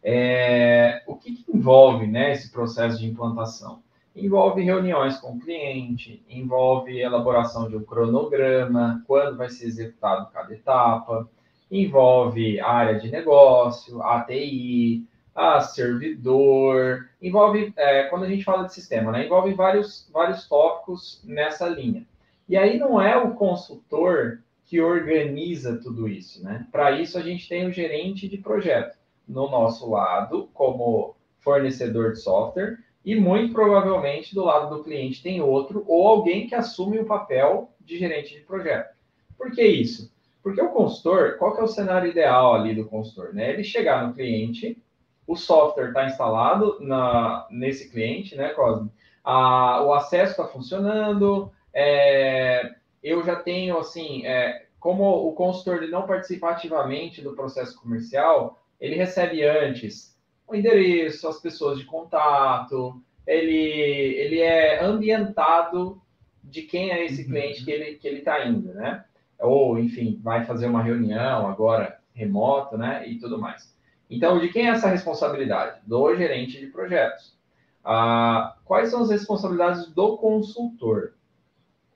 É, 0.08 1.02
o 1.08 1.16
que, 1.16 1.34
que, 1.36 1.52
envolve 1.52 2.06
né, 2.06 2.32
esse 2.32 2.52
processo 2.52 3.00
de 3.00 3.08
implantação? 3.08 3.82
Envolve 4.16 4.62
reuniões 4.62 5.18
com 5.18 5.32
o 5.32 5.40
cliente, 5.40 6.24
envolve 6.30 7.00
elaboração 7.00 7.68
de 7.68 7.76
um 7.76 7.84
cronograma, 7.84 9.04
quando 9.08 9.36
vai 9.36 9.50
ser 9.50 9.66
executado 9.66 10.30
cada 10.32 10.54
etapa, 10.54 11.28
envolve 11.72 12.60
área 12.60 13.00
de 13.00 13.10
negócio, 13.10 14.00
ATI, 14.04 15.04
a 15.34 15.60
servidor, 15.62 17.10
envolve, 17.20 17.74
é, 17.76 18.04
quando 18.04 18.26
a 18.26 18.30
gente 18.30 18.44
fala 18.44 18.66
de 18.66 18.76
sistema, 18.76 19.12
né, 19.12 19.26
envolve 19.26 19.56
vários, 19.56 20.08
vários 20.14 20.48
tópicos 20.48 21.20
nessa 21.26 21.68
linha. 21.68 22.06
E 22.48 22.56
aí 22.56 22.78
não 22.78 23.02
é 23.02 23.18
o 23.18 23.34
consultor 23.34 24.44
que 24.66 24.80
organiza 24.80 25.78
tudo 25.82 26.08
isso, 26.08 26.44
né? 26.44 26.68
Para 26.72 26.92
isso 26.92 27.18
a 27.18 27.22
gente 27.22 27.50
tem 27.50 27.68
o 27.68 27.74
gerente 27.74 28.30
de 28.30 28.38
projeto 28.38 28.96
no 29.28 29.50
nosso 29.50 29.90
lado, 29.90 30.50
como 30.54 31.16
fornecedor 31.40 32.14
de 32.14 32.20
software, 32.20 32.78
e 33.04 33.16
muito 33.16 33.54
provavelmente 33.54 34.34
do 34.34 34.44
lado 34.44 34.76
do 34.76 34.84
cliente 34.84 35.22
tem 35.22 35.42
outro, 35.42 35.84
ou 35.88 36.08
alguém 36.08 36.48
que 36.48 36.56
assume 36.56 37.00
o 37.00 37.06
papel 37.06 37.70
de 37.80 37.98
gerente 38.00 38.34
de 38.34 38.42
projeto. 38.42 38.96
Por 39.38 39.52
que 39.52 39.64
isso? 39.64 40.12
Porque 40.42 40.62
o 40.62 40.70
consultor, 40.70 41.38
qual 41.38 41.54
que 41.54 41.62
é 41.62 41.64
o 41.64 41.68
cenário 41.68 42.10
ideal 42.10 42.54
ali 42.54 42.74
do 42.74 42.86
consultor? 42.86 43.34
Né? 43.34 43.52
Ele 43.52 43.64
chegar 43.64 44.08
no 44.08 44.14
cliente, 44.14 44.82
o 45.28 45.36
software 45.36 45.88
está 45.88 46.06
instalado 46.06 46.78
na, 46.80 47.48
nesse 47.50 47.90
cliente, 47.90 48.36
né, 48.36 48.50
Cosme? 48.50 48.92
A, 49.24 49.84
o 49.84 49.94
acesso 49.94 50.32
está 50.32 50.48
funcionando, 50.48 51.52
é, 51.74 52.76
eu 53.04 53.24
já 53.24 53.36
tenho, 53.36 53.78
assim, 53.78 54.26
é, 54.26 54.66
como 54.80 55.28
o 55.28 55.34
consultor 55.34 55.78
ele 55.78 55.92
não 55.92 56.06
participa 56.06 56.50
ativamente 56.50 57.22
do 57.22 57.34
processo 57.34 57.80
comercial, 57.82 58.64
ele 58.80 58.96
recebe 58.96 59.44
antes 59.44 60.16
o 60.48 60.56
endereço, 60.56 61.28
as 61.28 61.40
pessoas 61.40 61.80
de 61.80 61.86
contato, 61.86 63.02
ele, 63.26 63.54
ele 63.54 64.40
é 64.40 64.84
ambientado 64.84 66.02
de 66.44 66.62
quem 66.62 66.92
é 66.92 67.04
esse 67.04 67.24
uhum. 67.24 67.30
cliente 67.30 67.66
que 67.66 67.72
ele 67.72 67.96
que 67.96 68.08
ele 68.08 68.20
está 68.20 68.46
indo, 68.46 68.74
né? 68.74 69.04
Ou, 69.40 69.80
enfim, 69.80 70.20
vai 70.24 70.46
fazer 70.46 70.68
uma 70.68 70.84
reunião 70.84 71.48
agora 71.48 72.00
remota, 72.14 72.78
né? 72.78 73.08
E 73.08 73.18
tudo 73.18 73.40
mais. 73.40 73.76
Então, 74.10 74.40
de 74.40 74.50
quem 74.50 74.68
é 74.68 74.72
essa 74.72 74.88
responsabilidade? 74.88 75.82
Do 75.86 76.16
gerente 76.16 76.60
de 76.60 76.68
projetos. 76.68 77.36
Ah, 77.84 78.56
quais 78.64 78.90
são 78.90 79.02
as 79.02 79.10
responsabilidades 79.10 79.88
do 79.88 80.18
consultor? 80.18 81.14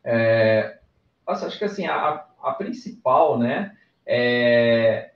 É, 0.03 0.79
acho 1.25 1.57
que 1.57 1.65
assim, 1.65 1.85
a, 1.85 2.25
a 2.41 2.53
principal, 2.53 3.37
né, 3.37 3.75
é, 4.05 5.11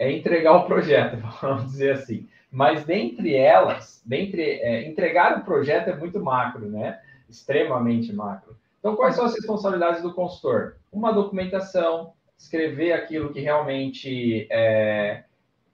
é 0.00 0.10
entregar 0.10 0.56
o 0.56 0.64
projeto, 0.64 1.18
vamos 1.42 1.66
dizer 1.66 1.92
assim. 1.92 2.26
Mas 2.50 2.84
dentre 2.84 3.36
elas, 3.36 4.02
dentre 4.04 4.42
é, 4.42 4.88
entregar 4.88 5.38
o 5.38 5.44
projeto 5.44 5.90
é 5.90 5.94
muito 5.94 6.18
macro, 6.18 6.66
né? 6.66 6.98
Extremamente 7.28 8.10
macro. 8.12 8.56
Então, 8.78 8.96
quais 8.96 9.14
são 9.14 9.26
as 9.26 9.34
responsabilidades 9.34 10.02
do 10.02 10.14
consultor? 10.14 10.78
Uma 10.90 11.12
documentação, 11.12 12.14
escrever 12.36 12.94
aquilo 12.94 13.30
que 13.30 13.40
realmente 13.40 14.48
é, 14.50 15.24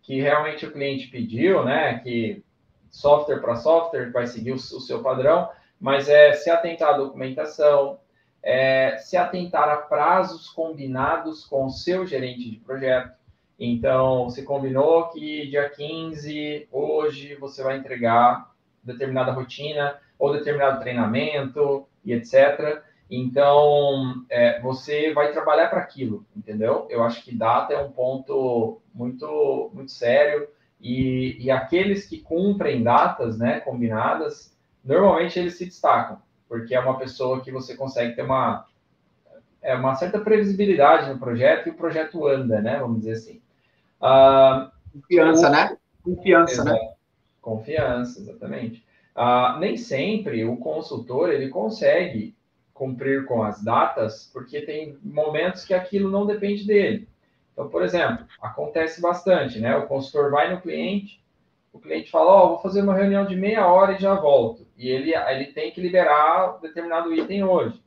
que 0.02 0.20
realmente 0.20 0.66
o 0.66 0.72
cliente 0.72 1.06
pediu, 1.06 1.64
né? 1.64 2.00
Que 2.00 2.44
software 2.90 3.38
para 3.38 3.54
software 3.54 4.10
vai 4.10 4.26
seguir 4.26 4.50
o, 4.50 4.56
o, 4.56 4.58
seu 4.58 5.02
padrão, 5.02 5.48
mas 5.80 6.08
é 6.08 6.32
se 6.32 6.50
atentar 6.50 6.94
à 6.94 6.96
documentação, 6.96 8.00
é, 8.42 8.96
se 8.98 9.16
atentar 9.16 9.68
a 9.68 9.76
prazos 9.76 10.48
combinados 10.48 11.44
com 11.44 11.66
o 11.66 11.70
seu 11.70 12.04
gerente 12.04 12.50
de 12.50 12.56
projeto. 12.56 13.14
Então, 13.58 14.28
se 14.28 14.42
combinou 14.42 15.08
que 15.08 15.46
dia 15.48 15.68
15, 15.68 16.68
hoje, 16.70 17.34
você 17.36 17.62
vai 17.62 17.78
entregar 17.78 18.52
determinada 18.82 19.32
rotina 19.32 19.98
ou 20.18 20.32
determinado 20.32 20.80
treinamento 20.80 21.86
e 22.04 22.12
etc. 22.12 22.82
Então, 23.10 24.24
é, 24.28 24.60
você 24.60 25.12
vai 25.12 25.32
trabalhar 25.32 25.68
para 25.68 25.80
aquilo, 25.80 26.26
entendeu? 26.36 26.86
Eu 26.90 27.02
acho 27.02 27.24
que 27.24 27.34
data 27.34 27.72
é 27.72 27.78
um 27.78 27.90
ponto 27.90 28.80
muito, 28.94 29.70
muito 29.72 29.90
sério 29.90 30.48
e, 30.80 31.36
e 31.40 31.50
aqueles 31.50 32.06
que 32.06 32.20
cumprem 32.20 32.82
datas 32.82 33.38
né, 33.38 33.60
combinadas, 33.60 34.54
normalmente 34.84 35.38
eles 35.38 35.56
se 35.56 35.64
destacam, 35.64 36.20
porque 36.48 36.74
é 36.74 36.80
uma 36.80 36.98
pessoa 36.98 37.40
que 37.40 37.50
você 37.50 37.76
consegue 37.76 38.14
ter 38.14 38.22
uma, 38.22 38.66
é, 39.62 39.74
uma 39.74 39.94
certa 39.94 40.18
previsibilidade 40.20 41.08
no 41.08 41.18
projeto 41.18 41.68
e 41.68 41.70
o 41.70 41.76
projeto 41.76 42.26
anda, 42.26 42.60
né? 42.60 42.78
Vamos 42.78 42.98
dizer 42.98 43.12
assim. 43.12 43.40
Uh, 44.00 44.70
Confiança, 44.92 45.48
o... 45.48 45.52
né? 45.52 45.76
Confiança, 46.02 46.64
né? 46.64 46.70
Exato. 46.72 46.86
né? 46.86 46.94
Confiança, 47.40 48.20
exatamente. 48.20 48.84
Uh, 49.16 49.58
nem 49.58 49.76
sempre 49.76 50.44
o 50.44 50.56
consultor 50.56 51.30
ele 51.30 51.48
consegue 51.48 52.36
cumprir 52.74 53.24
com 53.24 53.42
as 53.42 53.62
datas, 53.62 54.30
porque 54.32 54.60
tem 54.60 54.98
momentos 55.02 55.64
que 55.64 55.72
aquilo 55.72 56.10
não 56.10 56.26
depende 56.26 56.66
dele. 56.66 57.08
Então, 57.52 57.68
por 57.68 57.82
exemplo, 57.82 58.26
acontece 58.40 59.00
bastante, 59.00 59.58
né? 59.58 59.74
O 59.76 59.86
consultor 59.86 60.30
vai 60.30 60.52
no 60.52 60.60
cliente, 60.60 61.24
o 61.72 61.78
cliente 61.78 62.10
fala, 62.10 62.30
ó, 62.30 62.44
oh, 62.44 62.48
vou 62.50 62.58
fazer 62.58 62.82
uma 62.82 62.94
reunião 62.94 63.24
de 63.24 63.34
meia 63.34 63.66
hora 63.66 63.92
e 63.92 63.98
já 63.98 64.14
volto. 64.14 64.66
E 64.76 64.88
ele, 64.88 65.14
ele 65.14 65.46
tem 65.46 65.70
que 65.70 65.80
liberar 65.80 66.58
determinado 66.60 67.14
item 67.14 67.44
hoje. 67.44 67.82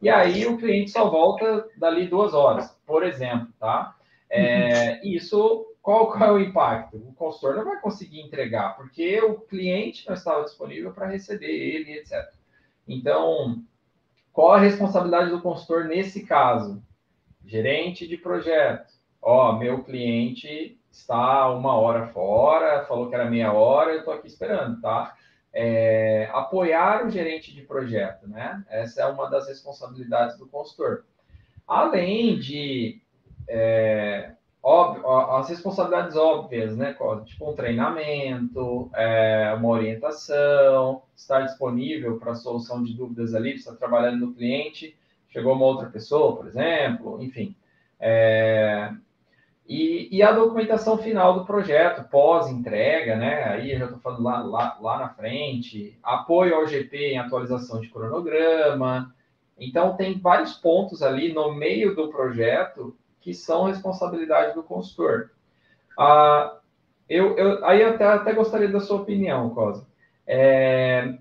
E 0.00 0.08
aí 0.08 0.44
o 0.46 0.58
cliente 0.58 0.90
só 0.90 1.08
volta 1.08 1.68
dali 1.76 2.08
duas 2.08 2.34
horas, 2.34 2.76
por 2.84 3.04
exemplo, 3.04 3.48
tá? 3.60 3.94
É, 4.34 5.06
isso, 5.06 5.66
qual, 5.82 6.10
qual 6.10 6.30
é 6.30 6.32
o 6.32 6.40
impacto? 6.40 6.96
O 6.96 7.12
consultor 7.12 7.54
não 7.54 7.66
vai 7.66 7.78
conseguir 7.80 8.22
entregar, 8.22 8.74
porque 8.76 9.20
o 9.20 9.40
cliente 9.40 10.06
não 10.08 10.14
estava 10.14 10.44
disponível 10.44 10.90
para 10.90 11.06
receber 11.06 11.50
ele, 11.50 11.98
etc. 11.98 12.32
Então, 12.88 13.62
qual 14.32 14.52
a 14.52 14.58
responsabilidade 14.58 15.28
do 15.28 15.42
consultor 15.42 15.84
nesse 15.84 16.24
caso? 16.24 16.82
Gerente 17.44 18.08
de 18.08 18.16
projeto. 18.16 18.94
Ó, 19.20 19.52
meu 19.58 19.84
cliente 19.84 20.80
está 20.90 21.50
uma 21.50 21.76
hora 21.76 22.06
fora, 22.08 22.86
falou 22.86 23.10
que 23.10 23.14
era 23.14 23.30
meia 23.30 23.52
hora, 23.52 23.92
eu 23.92 23.98
estou 23.98 24.14
aqui 24.14 24.28
esperando, 24.28 24.80
tá? 24.80 25.14
É, 25.52 26.30
apoiar 26.32 27.04
o 27.04 27.10
gerente 27.10 27.54
de 27.54 27.60
projeto, 27.60 28.26
né? 28.26 28.64
Essa 28.70 29.02
é 29.02 29.06
uma 29.06 29.28
das 29.28 29.46
responsabilidades 29.46 30.38
do 30.38 30.48
consultor. 30.48 31.04
Além 31.68 32.38
de 32.38 33.01
é, 33.48 34.32
óbvio, 34.62 35.08
as 35.08 35.48
responsabilidades 35.48 36.16
óbvias, 36.16 36.76
né? 36.76 36.96
Tipo 37.24 37.50
um 37.50 37.54
treinamento, 37.54 38.90
é, 38.94 39.52
uma 39.56 39.68
orientação, 39.68 41.02
estar 41.16 41.40
disponível 41.42 42.18
para 42.18 42.32
a 42.32 42.36
solução 42.36 42.82
de 42.82 42.94
dúvidas 42.94 43.34
ali, 43.34 43.54
está 43.54 43.74
trabalhando 43.74 44.26
no 44.26 44.34
cliente, 44.34 44.96
chegou 45.28 45.54
uma 45.54 45.66
outra 45.66 45.88
pessoa, 45.88 46.36
por 46.36 46.46
exemplo, 46.46 47.22
enfim. 47.22 47.54
É, 47.98 48.92
e, 49.66 50.08
e, 50.10 50.22
a 50.22 50.32
documentação 50.32 50.98
final 50.98 51.34
do 51.34 51.46
projeto, 51.46 52.08
pós-entrega, 52.10 53.16
né? 53.16 53.44
Aí 53.44 53.72
eu 53.72 53.78
já 53.78 53.84
estou 53.86 54.00
falando 54.00 54.22
lá, 54.22 54.42
lá, 54.42 54.78
lá 54.80 54.98
na 54.98 55.08
frente, 55.10 55.98
apoio 56.02 56.56
ao 56.56 56.66
GP 56.66 57.12
em 57.12 57.18
atualização 57.18 57.80
de 57.80 57.88
cronograma. 57.88 59.14
Então, 59.58 59.96
tem 59.96 60.18
vários 60.18 60.54
pontos 60.54 61.02
ali 61.02 61.32
no 61.32 61.54
meio 61.54 61.94
do 61.94 62.08
projeto 62.08 62.96
que 63.22 63.32
são 63.32 63.64
responsabilidade 63.64 64.54
do 64.54 64.62
consultor. 64.62 65.30
Ah, 65.98 66.58
eu, 67.08 67.36
eu, 67.36 67.64
aí 67.64 67.82
até, 67.82 68.04
até 68.04 68.32
gostaria 68.32 68.68
da 68.68 68.80
sua 68.80 69.00
opinião, 69.00 69.50
Cosa. 69.50 69.86
É, 70.26 71.18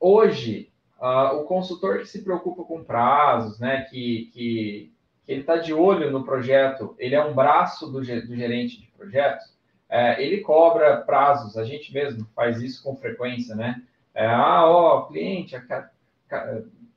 hoje, 0.00 0.70
ah, 1.00 1.32
o 1.32 1.44
consultor 1.44 1.98
que 1.98 2.06
se 2.06 2.22
preocupa 2.22 2.64
com 2.64 2.84
prazos, 2.84 3.58
né, 3.58 3.82
que, 3.90 4.30
que, 4.32 4.92
que 5.24 5.32
ele 5.32 5.40
está 5.40 5.56
de 5.56 5.74
olho 5.74 6.10
no 6.10 6.24
projeto, 6.24 6.94
ele 6.98 7.14
é 7.14 7.24
um 7.24 7.34
braço 7.34 7.86
do, 7.86 8.00
do 8.00 8.36
gerente 8.36 8.80
de 8.80 8.86
projetos, 8.96 9.52
é, 9.88 10.22
ele 10.22 10.40
cobra 10.40 10.98
prazos, 10.98 11.56
a 11.56 11.64
gente 11.64 11.92
mesmo 11.92 12.26
faz 12.34 12.62
isso 12.62 12.82
com 12.82 12.96
frequência, 12.96 13.54
né? 13.54 13.82
É, 14.14 14.26
ah, 14.26 14.66
ó, 14.66 15.02
cliente, 15.02 15.54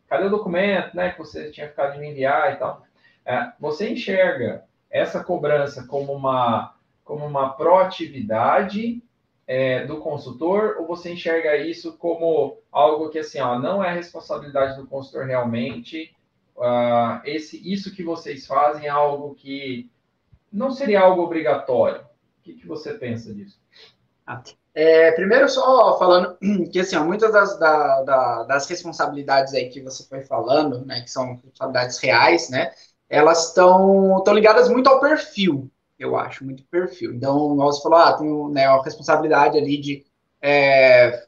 cadê 0.08 0.26
o 0.26 0.30
documento, 0.30 0.96
né, 0.96 1.12
que 1.12 1.20
você 1.20 1.52
tinha 1.52 1.68
ficado 1.68 1.94
de 1.94 2.00
me 2.00 2.12
enviar 2.12 2.54
e 2.54 2.56
tal? 2.58 2.86
É, 3.26 3.52
você 3.60 3.90
enxerga 3.90 4.66
essa 4.90 5.24
cobrança 5.24 5.86
como 5.88 6.14
uma, 6.14 6.76
como 7.04 7.26
uma 7.26 7.54
proatividade 7.54 9.02
é, 9.48 9.86
do 9.86 9.98
consultor 9.98 10.78
ou 10.80 10.88
você 10.88 11.12
enxerga 11.12 11.58
isso 11.58 11.98
como 11.98 12.58
algo 12.72 13.10
que 13.10 13.20
assim, 13.20 13.40
ó, 13.40 13.60
não 13.60 13.84
é 13.84 13.94
responsabilidade 13.94 14.78
do 14.78 14.88
consultor 14.88 15.26
realmente? 15.26 16.16
Uh, 16.56 17.20
esse, 17.26 17.62
isso 17.70 17.94
que 17.94 18.04
vocês 18.04 18.48
fazem 18.48 18.86
é 18.86 18.90
algo 18.90 19.36
que 19.36 19.90
não 20.52 20.72
seria 20.72 21.02
algo 21.02 21.22
obrigatório. 21.22 22.02
O 22.02 22.44
que, 22.44 22.54
que 22.54 22.66
você 22.66 22.94
pensa 22.94 23.34
disso? 23.34 23.60
É, 24.74 25.12
primeiro, 25.12 25.48
só 25.50 25.98
falando 26.00 26.38
que 26.72 26.80
assim, 26.80 26.96
ó, 26.96 27.04
muitas 27.04 27.32
das, 27.32 27.60
da, 27.60 28.04
da, 28.04 28.44
das 28.44 28.68
responsabilidades 28.70 29.54
aí 29.54 29.70
que 29.70 29.82
você 29.82 30.04
foi 30.08 30.22
falando, 30.24 30.86
né, 30.86 31.02
que 31.02 31.12
são 31.12 31.34
responsabilidades 31.34 31.98
reais, 32.00 32.50
né, 32.50 32.72
elas 33.16 33.48
estão 33.48 34.24
ligadas 34.34 34.70
muito 34.70 34.88
ao 34.90 35.00
perfil 35.00 35.72
eu 35.98 36.16
acho, 36.16 36.44
muito 36.44 36.64
perfil. 36.66 37.14
Então, 37.14 37.56
você 37.56 37.82
falou, 37.82 37.98
ah, 37.98 38.14
tem 38.14 38.50
né, 38.50 38.66
a 38.66 38.82
responsabilidade 38.82 39.58
ali 39.58 39.78
de 39.80 40.06
é, 40.42 41.26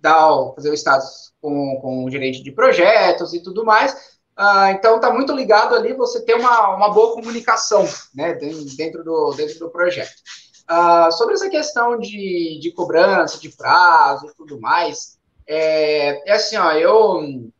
dar, 0.00 0.52
fazer 0.54 0.70
o 0.70 0.74
status 0.74 1.32
com, 1.40 1.78
com 1.80 2.04
o 2.04 2.10
gerente 2.10 2.42
de 2.42 2.50
projetos 2.50 3.32
e 3.32 3.42
tudo 3.42 3.64
mais. 3.64 4.18
Ah, 4.36 4.72
então, 4.72 4.96
está 4.96 5.12
muito 5.12 5.32
ligado 5.32 5.74
ali 5.74 5.92
você 5.92 6.24
ter 6.24 6.34
uma, 6.34 6.74
uma 6.74 6.90
boa 6.90 7.14
comunicação 7.14 7.86
né, 8.14 8.34
dentro, 8.34 9.04
do, 9.04 9.32
dentro 9.36 9.58
do 9.58 9.70
projeto. 9.70 10.10
Ah, 10.66 11.10
sobre 11.12 11.34
essa 11.34 11.48
questão 11.48 11.98
de, 11.98 12.58
de 12.60 12.72
cobrança, 12.72 13.38
de 13.38 13.48
prazo 13.50 14.26
e 14.26 14.34
tudo 14.34 14.60
mais, 14.60 15.18
é, 15.46 16.30
é 16.30 16.32
assim, 16.32 16.56
ó, 16.56 16.72
eu, 16.72 17.50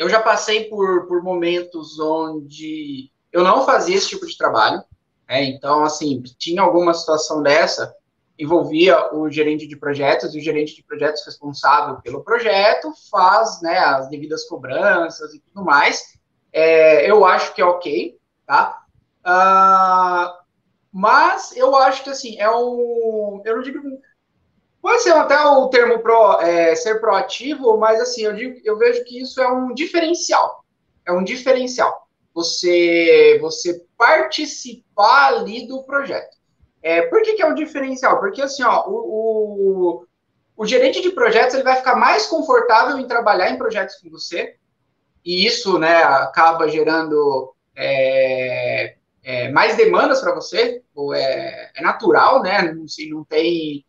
eu 0.00 0.08
já 0.08 0.18
passei 0.18 0.64
por, 0.64 1.06
por 1.06 1.22
momentos 1.22 2.00
onde 2.00 3.12
eu 3.30 3.44
não 3.44 3.66
fazia 3.66 3.96
esse 3.96 4.08
tipo 4.08 4.26
de 4.26 4.34
trabalho, 4.34 4.82
é, 5.28 5.44
então, 5.44 5.84
assim, 5.84 6.22
tinha 6.38 6.62
alguma 6.62 6.94
situação 6.94 7.42
dessa, 7.42 7.94
envolvia 8.38 9.14
o 9.14 9.30
gerente 9.30 9.66
de 9.66 9.76
projetos, 9.76 10.34
e 10.34 10.38
o 10.38 10.42
gerente 10.42 10.74
de 10.74 10.82
projetos 10.82 11.22
responsável 11.26 12.00
pelo 12.00 12.24
projeto 12.24 12.90
faz 13.10 13.60
né, 13.60 13.78
as 13.78 14.08
devidas 14.08 14.48
cobranças 14.48 15.34
e 15.34 15.40
tudo 15.40 15.66
mais. 15.66 16.18
É, 16.50 17.08
eu 17.08 17.26
acho 17.26 17.54
que 17.54 17.60
é 17.60 17.64
ok, 17.66 18.18
tá? 18.46 18.82
Uh, 19.20 20.32
mas 20.90 21.54
eu 21.54 21.76
acho 21.76 22.02
que, 22.02 22.08
assim, 22.08 22.40
é 22.40 22.50
um... 22.50 23.42
Eu 23.44 23.56
não 23.56 23.62
digo... 23.62 23.78
Pode 24.80 25.02
ser 25.02 25.12
até 25.12 25.38
o 25.38 25.68
termo 25.68 25.98
pro, 25.98 26.40
é, 26.40 26.74
ser 26.74 27.00
proativo, 27.00 27.76
mas, 27.76 28.00
assim, 28.00 28.22
eu, 28.22 28.34
digo, 28.34 28.60
eu 28.64 28.78
vejo 28.78 29.04
que 29.04 29.20
isso 29.20 29.40
é 29.40 29.50
um 29.50 29.74
diferencial. 29.74 30.64
É 31.06 31.12
um 31.12 31.22
diferencial 31.22 32.08
você, 32.34 33.38
você 33.40 33.84
participar 33.96 35.34
ali 35.34 35.66
do 35.66 35.82
projeto. 35.82 36.36
É, 36.82 37.02
por 37.02 37.22
que, 37.22 37.34
que 37.34 37.42
é 37.42 37.46
um 37.46 37.54
diferencial? 37.54 38.18
Porque 38.18 38.40
assim, 38.40 38.62
ó, 38.62 38.88
o, 38.88 38.94
o, 38.94 40.06
o, 40.56 40.66
gerente 40.66 41.02
de 41.02 41.10
projetos 41.10 41.54
ele 41.54 41.62
vai 41.62 41.76
ficar 41.76 41.94
mais 41.94 42.26
confortável 42.26 42.98
em 42.98 43.06
trabalhar 43.06 43.50
em 43.50 43.58
projetos 43.58 43.96
com 43.96 44.08
você, 44.08 44.56
e 45.24 45.46
isso 45.46 45.78
né, 45.78 46.02
acaba 46.02 46.68
gerando 46.68 47.54
é, 47.76 48.96
é, 49.22 49.50
mais 49.50 49.76
demandas 49.76 50.20
para 50.20 50.34
você, 50.34 50.82
ou 50.94 51.12
é, 51.12 51.70
é, 51.74 51.82
natural, 51.82 52.42
né? 52.42 52.74
Assim, 52.84 53.10
não, 53.10 53.22
tem, 53.24 53.84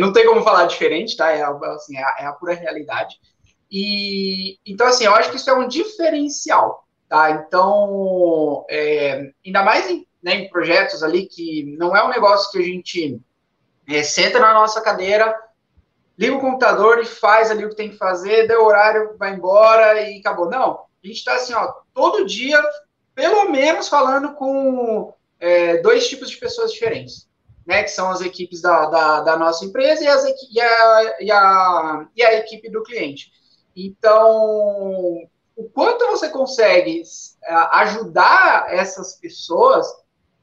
não 0.00 0.12
tem 0.12 0.26
como 0.26 0.42
falar 0.42 0.66
diferente, 0.66 1.16
tá? 1.16 1.30
É, 1.30 1.42
assim, 1.42 1.96
é, 1.96 2.02
a, 2.02 2.16
é 2.20 2.26
a 2.26 2.32
pura 2.32 2.54
realidade. 2.54 3.18
E 3.70 4.58
então, 4.64 4.86
assim, 4.86 5.04
eu 5.04 5.14
acho 5.14 5.30
que 5.30 5.36
isso 5.36 5.50
é 5.50 5.54
um 5.54 5.68
diferencial. 5.68 6.84
Tá? 7.08 7.30
Então, 7.30 8.64
é, 8.68 9.30
ainda 9.44 9.62
mais 9.62 9.90
em, 9.90 10.06
né, 10.22 10.36
em, 10.36 10.48
projetos 10.48 11.02
ali 11.02 11.26
que 11.26 11.76
não 11.78 11.96
é 11.96 12.02
um 12.04 12.08
negócio 12.08 12.50
que 12.50 12.58
a 12.58 12.62
gente 12.62 13.20
é, 13.88 14.02
senta 14.02 14.40
na 14.40 14.54
nossa 14.54 14.80
cadeira, 14.80 15.34
liga 16.18 16.36
o 16.36 16.40
computador 16.40 16.98
e 17.00 17.04
faz 17.04 17.50
ali 17.50 17.64
o 17.64 17.68
que 17.68 17.76
tem 17.76 17.90
que 17.90 17.98
fazer, 17.98 18.48
deu 18.48 18.64
horário, 18.64 19.16
vai 19.18 19.34
embora 19.34 20.00
e 20.00 20.18
acabou. 20.18 20.48
Não, 20.48 20.84
a 21.02 21.06
gente 21.06 21.18
está 21.18 21.34
assim, 21.34 21.52
ó, 21.52 21.72
todo 21.92 22.26
dia, 22.26 22.62
pelo 23.14 23.50
menos 23.50 23.88
falando 23.88 24.34
com 24.34 25.12
é, 25.38 25.78
dois 25.82 26.08
tipos 26.08 26.30
de 26.30 26.36
pessoas 26.38 26.72
diferentes. 26.72 27.28
Né, 27.66 27.82
que 27.82 27.90
são 27.90 28.10
as 28.10 28.20
equipes 28.20 28.60
da, 28.60 28.86
da, 28.86 29.20
da 29.22 29.38
nossa 29.38 29.64
empresa 29.64 30.04
e, 30.04 30.06
as, 30.06 30.24
e, 30.50 30.60
a, 30.60 31.16
e, 31.18 31.30
a, 31.30 32.06
e 32.14 32.22
a 32.22 32.34
equipe 32.34 32.70
do 32.70 32.82
cliente. 32.82 33.32
Então, 33.74 35.26
o 35.56 35.64
quanto 35.72 36.06
você 36.06 36.28
consegue 36.28 37.00
uh, 37.00 37.68
ajudar 37.72 38.66
essas 38.68 39.14
pessoas 39.18 39.86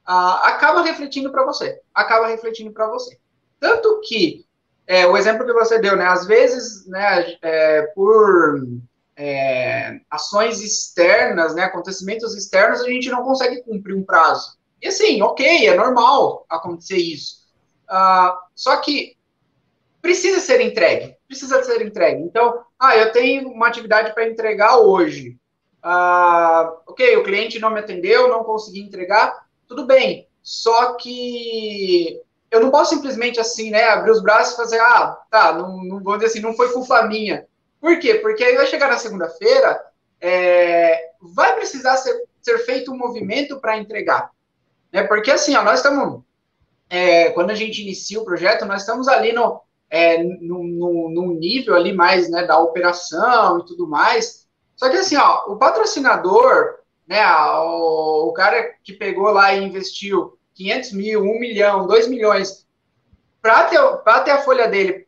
acaba 0.03 0.81
refletindo 0.81 1.31
para 1.31 1.45
você, 1.45 1.79
acaba 1.93 2.27
refletindo 2.27 2.71
para 2.71 2.87
você. 2.87 3.17
Tanto 3.59 4.01
que 4.01 4.45
é, 4.87 5.05
o 5.05 5.15
exemplo 5.15 5.45
que 5.45 5.53
você 5.53 5.79
deu, 5.79 5.95
né? 5.95 6.05
Às 6.05 6.25
vezes, 6.25 6.85
né, 6.87 7.37
é, 7.41 7.83
por 7.95 8.67
é, 9.15 10.01
ações 10.09 10.61
externas, 10.61 11.55
né, 11.55 11.63
acontecimentos 11.63 12.35
externos, 12.35 12.81
a 12.81 12.89
gente 12.89 13.09
não 13.09 13.23
consegue 13.23 13.61
cumprir 13.61 13.95
um 13.95 14.03
prazo. 14.03 14.57
E 14.81 14.87
assim, 14.87 15.21
ok, 15.21 15.67
é 15.67 15.75
normal 15.75 16.45
acontecer 16.49 16.97
isso. 16.97 17.41
Uh, 17.89 18.37
só 18.55 18.77
que 18.77 19.15
precisa 20.01 20.39
ser 20.39 20.61
entregue, 20.61 21.15
precisa 21.27 21.63
ser 21.63 21.85
entregue. 21.85 22.23
Então, 22.23 22.63
ah, 22.79 22.97
eu 22.97 23.11
tenho 23.11 23.49
uma 23.49 23.67
atividade 23.67 24.13
para 24.13 24.27
entregar 24.27 24.77
hoje. 24.77 25.37
Ah, 25.83 26.73
ok, 26.87 27.17
o 27.17 27.23
cliente 27.23 27.59
não 27.59 27.69
me 27.69 27.79
atendeu, 27.79 28.27
não 28.27 28.43
consegui 28.43 28.81
entregar, 28.81 29.45
tudo 29.67 29.85
bem. 29.85 30.27
Só 30.41 30.95
que 30.95 32.19
eu 32.49 32.59
não 32.59 32.71
posso 32.71 32.95
simplesmente 32.95 33.39
assim, 33.39 33.69
né, 33.69 33.83
abrir 33.85 34.11
os 34.11 34.21
braços 34.21 34.53
e 34.53 34.57
fazer, 34.57 34.79
ah, 34.79 35.17
tá, 35.29 35.53
não, 35.53 35.83
não 35.83 36.03
vou 36.03 36.15
dizer 36.15 36.27
assim, 36.27 36.39
não 36.39 36.53
foi 36.53 36.73
culpa 36.73 37.03
minha. 37.03 37.45
Por 37.79 37.99
quê? 37.99 38.15
Porque 38.15 38.43
aí 38.43 38.55
vai 38.55 38.67
chegar 38.67 38.89
na 38.89 38.97
segunda-feira, 38.97 39.83
é, 40.19 41.11
vai 41.19 41.55
precisar 41.55 41.97
ser, 41.97 42.23
ser 42.41 42.59
feito 42.59 42.91
um 42.91 42.97
movimento 42.97 43.59
para 43.59 43.77
entregar. 43.77 44.31
Né? 44.91 45.03
Porque 45.03 45.31
assim, 45.31 45.55
ó, 45.55 45.63
nós 45.63 45.79
estamos, 45.79 46.21
é, 46.89 47.29
quando 47.31 47.51
a 47.51 47.55
gente 47.55 47.81
inicia 47.81 48.19
o 48.19 48.25
projeto, 48.25 48.65
nós 48.65 48.81
estamos 48.81 49.07
ali 49.07 49.31
no, 49.33 49.61
é, 49.89 50.23
num, 50.23 51.37
nível 51.39 51.75
ali 51.75 51.93
mais 51.93 52.29
né, 52.29 52.45
da 52.45 52.59
operação 52.59 53.59
e 53.59 53.65
tudo 53.65 53.87
mais. 53.87 54.47
Só 54.75 54.89
que 54.89 54.97
assim, 54.97 55.15
ó, 55.15 55.45
o 55.47 55.57
patrocinador, 55.57 56.79
né, 57.07 57.23
o, 57.59 58.29
o 58.29 58.33
cara 58.33 58.73
que 58.83 58.93
pegou 58.93 59.31
lá 59.31 59.53
e 59.53 59.63
investiu 59.63 60.37
500 60.53 60.91
mil, 60.93 61.21
1 61.21 61.39
milhão, 61.39 61.87
2 61.87 62.07
milhões, 62.07 62.67
para 63.41 63.65
ter, 63.65 63.79
ter 64.23 64.31
a 64.31 64.41
folha 64.41 64.67
dele 64.67 65.07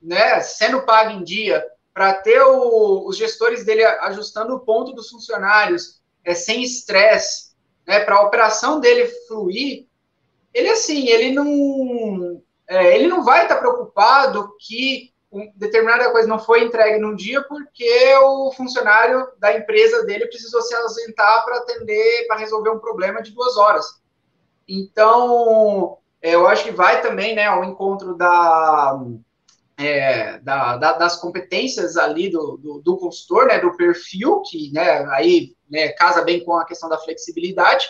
né, 0.00 0.40
sendo 0.40 0.82
paga 0.82 1.12
em 1.12 1.22
dia, 1.22 1.64
para 1.92 2.14
ter 2.14 2.40
o, 2.42 3.06
os 3.06 3.16
gestores 3.16 3.64
dele 3.64 3.84
ajustando 3.84 4.54
o 4.54 4.60
ponto 4.60 4.92
dos 4.92 5.10
funcionários 5.10 6.00
é, 6.24 6.34
sem 6.34 6.62
estresse, 6.62 7.49
né, 7.86 8.00
para 8.00 8.16
a 8.16 8.22
operação 8.22 8.80
dele 8.80 9.06
fluir, 9.26 9.86
ele 10.52 10.68
assim, 10.68 11.08
ele 11.08 11.32
não 11.32 12.42
é, 12.68 12.94
ele 12.94 13.08
não 13.08 13.24
vai 13.24 13.42
estar 13.42 13.56
preocupado 13.56 14.54
que 14.60 15.12
determinada 15.54 16.10
coisa 16.10 16.28
não 16.28 16.38
foi 16.38 16.64
entregue 16.64 16.98
num 16.98 17.14
dia 17.14 17.42
porque 17.42 18.14
o 18.22 18.52
funcionário 18.52 19.28
da 19.38 19.56
empresa 19.56 20.04
dele 20.04 20.26
precisou 20.26 20.60
se 20.62 20.74
ausentar 20.74 21.44
para 21.44 21.58
atender, 21.58 22.26
para 22.26 22.36
resolver 22.36 22.70
um 22.70 22.78
problema 22.78 23.22
de 23.22 23.32
duas 23.32 23.56
horas. 23.56 24.00
Então, 24.68 25.98
é, 26.20 26.34
eu 26.34 26.46
acho 26.46 26.64
que 26.64 26.70
vai 26.70 27.00
também 27.00 27.34
né, 27.34 27.46
ao 27.46 27.64
encontro 27.64 28.14
da, 28.16 29.00
é, 29.76 30.38
da, 30.38 30.76
da, 30.76 30.92
das 30.92 31.16
competências 31.16 31.96
ali 31.96 32.28
do, 32.28 32.56
do, 32.56 32.80
do, 32.80 32.96
consultor, 32.96 33.46
né, 33.46 33.58
do 33.58 33.76
perfil, 33.76 34.42
que 34.42 34.72
né, 34.72 35.06
aí 35.10 35.54
né, 35.70 35.88
casa 35.90 36.22
bem 36.22 36.44
com 36.44 36.54
a 36.54 36.64
questão 36.64 36.88
da 36.88 36.98
flexibilidade, 36.98 37.88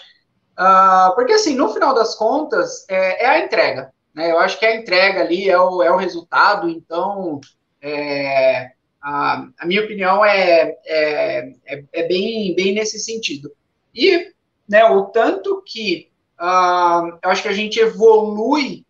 uh, 0.58 1.14
porque 1.14 1.32
assim, 1.32 1.54
no 1.54 1.72
final 1.72 1.94
das 1.94 2.14
contas, 2.14 2.84
é, 2.88 3.24
é 3.24 3.28
a 3.28 3.38
entrega. 3.44 3.92
Né? 4.14 4.30
Eu 4.30 4.38
acho 4.38 4.58
que 4.58 4.66
a 4.66 4.76
entrega 4.76 5.20
ali 5.20 5.48
é 5.48 5.58
o, 5.58 5.82
é 5.82 5.90
o 5.90 5.96
resultado, 5.96 6.68
então 6.68 7.40
é, 7.80 8.72
a, 9.00 9.46
a, 9.58 9.66
minha 9.66 9.82
opinião 9.82 10.24
é, 10.24 10.76
é, 10.84 11.52
é, 11.66 11.84
é, 11.92 12.08
bem, 12.08 12.54
bem 12.54 12.74
nesse 12.74 12.98
sentido. 12.98 13.50
E 13.94 14.32
né, 14.68 14.84
o 14.84 15.06
tanto 15.06 15.62
que 15.66 16.10
uh, 16.40 17.18
eu 17.22 17.30
acho 17.30 17.42
que 17.42 17.48
a 17.48 17.52
gente 17.52 17.80
evolui 17.80 18.84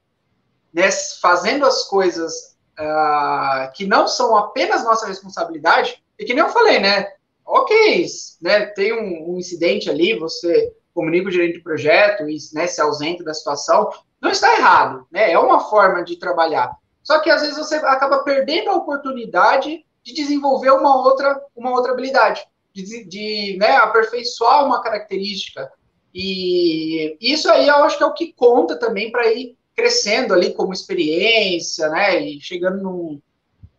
né, 0.73 0.91
fazendo 1.21 1.65
as 1.65 1.85
coisas 1.85 2.57
uh, 2.79 3.73
que 3.75 3.87
não 3.87 4.07
são 4.07 4.37
apenas 4.37 4.85
nossa 4.85 5.07
responsabilidade, 5.07 6.03
e 6.19 6.25
que 6.25 6.35
nem 6.35 6.45
eu 6.45 6.51
falei, 6.51 6.79
né? 6.79 7.07
Ok, 7.53 8.07
né, 8.41 8.67
tem 8.67 8.93
um, 8.93 9.33
um 9.33 9.39
incidente 9.39 9.91
ali, 9.91 10.17
você 10.17 10.73
comunica 10.95 11.29
o 11.29 11.33
gerente 11.33 11.55
de 11.55 11.65
projeto 11.65 12.29
e 12.29 12.37
né, 12.53 12.69
se 12.69 12.81
ausenta 12.81 13.25
da 13.25 13.35
situação, 13.35 13.91
não 14.21 14.31
está 14.31 14.55
errado, 14.57 15.05
né? 15.11 15.33
É 15.33 15.39
uma 15.39 15.59
forma 15.59 16.05
de 16.05 16.17
trabalhar. 16.17 16.77
Só 17.03 17.19
que 17.19 17.29
às 17.29 17.41
vezes 17.41 17.57
você 17.57 17.77
acaba 17.77 18.23
perdendo 18.23 18.71
a 18.71 18.77
oportunidade 18.77 19.85
de 20.05 20.15
desenvolver 20.15 20.71
uma 20.71 21.03
outra, 21.05 21.43
uma 21.57 21.71
outra 21.73 21.93
habilidade, 21.93 22.47
de, 22.73 23.05
de 23.05 23.57
né, 23.59 23.77
aperfeiçoar 23.79 24.65
uma 24.65 24.81
característica. 24.81 25.73
E 26.15 27.17
isso 27.21 27.51
aí 27.51 27.67
eu 27.67 27.83
acho 27.83 27.99
que 27.99 28.05
é 28.05 28.07
o 28.07 28.15
que 28.15 28.33
conta 28.33 28.79
também 28.79 29.11
para 29.11 29.27
ir 29.33 29.57
crescendo 29.75 30.35
ali 30.35 30.53
como 30.53 30.73
experiência, 30.73 31.89
né? 31.89 32.21
E 32.21 32.41
chegando 32.41 32.81
num, 32.81 33.21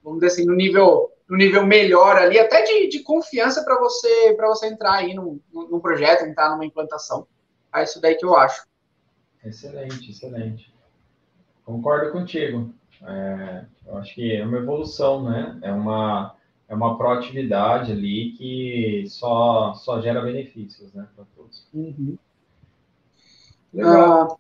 vamos 0.04 0.20
dizer 0.20 0.34
assim, 0.34 0.46
no 0.46 0.56
nível, 0.56 1.10
no 1.32 1.38
nível 1.38 1.66
melhor 1.66 2.18
ali, 2.18 2.38
até 2.38 2.62
de, 2.62 2.90
de 2.90 3.00
confiança 3.00 3.64
para 3.64 3.80
você 3.80 4.34
para 4.36 4.50
você 4.50 4.68
entrar 4.68 4.96
aí 4.96 5.14
num, 5.14 5.40
num 5.54 5.80
projeto, 5.80 6.26
entrar 6.26 6.50
numa 6.50 6.66
implantação. 6.66 7.26
É 7.74 7.84
isso 7.84 8.02
daí 8.02 8.16
que 8.16 8.26
eu 8.26 8.36
acho. 8.36 8.68
Excelente, 9.42 10.12
excelente. 10.12 10.74
Concordo 11.64 12.12
contigo. 12.12 12.74
É, 13.02 13.64
eu 13.88 13.98
acho 13.98 14.14
que 14.14 14.36
é 14.36 14.46
uma 14.46 14.58
evolução, 14.58 15.24
né? 15.24 15.58
É 15.62 15.72
uma, 15.72 16.36
é 16.68 16.76
uma 16.76 16.98
proatividade 16.98 17.94
ali 17.94 18.34
que 18.34 19.06
só, 19.08 19.74
só 19.74 20.02
gera 20.02 20.22
benefícios, 20.22 20.92
né, 20.92 21.08
para 21.16 21.24
todos. 21.34 21.66
Uhum. 21.74 22.18
Legal. 23.74 24.34
Ah, 24.34 24.38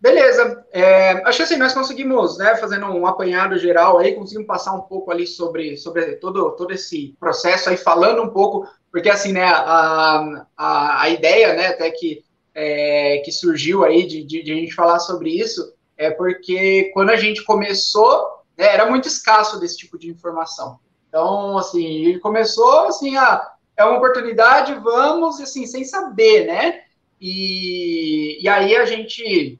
beleza. 0.00 0.64
É, 0.72 1.12
acho 1.28 1.42
assim, 1.42 1.56
nós 1.56 1.74
conseguimos, 1.74 2.38
né, 2.38 2.56
fazendo 2.56 2.86
um 2.86 3.06
apanhado 3.06 3.58
geral 3.58 3.98
aí, 3.98 4.14
conseguimos 4.14 4.46
passar 4.46 4.72
um 4.72 4.82
pouco 4.82 5.10
ali 5.10 5.26
sobre, 5.26 5.76
sobre 5.76 6.16
todo, 6.16 6.52
todo 6.52 6.72
esse 6.72 7.16
processo 7.18 7.68
aí, 7.68 7.76
falando 7.76 8.22
um 8.22 8.30
pouco, 8.30 8.66
porque 8.90 9.10
assim, 9.10 9.32
né, 9.32 9.44
a, 9.44 10.46
a, 10.56 11.02
a 11.02 11.08
ideia, 11.08 11.54
né, 11.54 11.68
até 11.68 11.90
que, 11.90 12.24
é, 12.54 13.18
que 13.24 13.32
surgiu 13.32 13.84
aí 13.84 14.06
de, 14.06 14.24
de, 14.24 14.42
de 14.42 14.52
a 14.52 14.56
gente 14.56 14.74
falar 14.74 14.98
sobre 15.00 15.30
isso, 15.30 15.72
é 15.96 16.10
porque 16.10 16.90
quando 16.94 17.10
a 17.10 17.16
gente 17.16 17.44
começou, 17.44 18.44
né, 18.56 18.72
era 18.72 18.86
muito 18.86 19.08
escasso 19.08 19.58
desse 19.58 19.76
tipo 19.76 19.98
de 19.98 20.08
informação. 20.08 20.78
Então, 21.08 21.56
assim, 21.58 22.04
ele 22.04 22.18
começou 22.20 22.86
assim, 22.86 23.16
ah, 23.16 23.52
é 23.76 23.84
uma 23.84 23.96
oportunidade, 23.96 24.74
vamos, 24.74 25.40
assim, 25.40 25.66
sem 25.66 25.84
saber, 25.84 26.46
né? 26.46 26.82
E, 27.20 28.42
e 28.42 28.48
aí 28.48 28.76
a 28.76 28.84
gente 28.84 29.58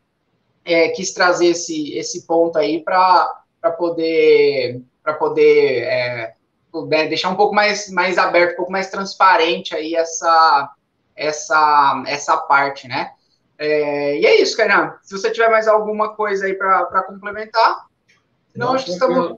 é, 0.68 0.88
quis 0.90 1.12
trazer 1.12 1.48
esse, 1.48 1.96
esse 1.96 2.26
ponto 2.26 2.58
aí 2.58 2.82
para 2.82 3.42
poder, 3.76 4.82
para 5.02 5.14
poder 5.14 5.82
é, 5.84 6.34
né, 6.88 7.08
deixar 7.08 7.30
um 7.30 7.36
pouco 7.36 7.54
mais, 7.54 7.90
mais 7.90 8.18
aberto, 8.18 8.52
um 8.52 8.56
pouco 8.56 8.72
mais 8.72 8.90
transparente 8.90 9.74
aí 9.74 9.94
essa, 9.94 10.70
essa, 11.16 12.04
essa 12.06 12.36
parte, 12.36 12.86
né? 12.86 13.12
É, 13.58 14.20
e 14.20 14.26
é 14.26 14.40
isso, 14.40 14.56
Kainan. 14.56 14.94
Se 15.02 15.18
você 15.18 15.30
tiver 15.30 15.50
mais 15.50 15.66
alguma 15.66 16.14
coisa 16.14 16.46
aí 16.46 16.54
para 16.54 17.02
complementar, 17.02 17.86
senão 18.52 18.72
acho 18.72 18.84
que 18.84 18.92
estamos. 18.92 19.36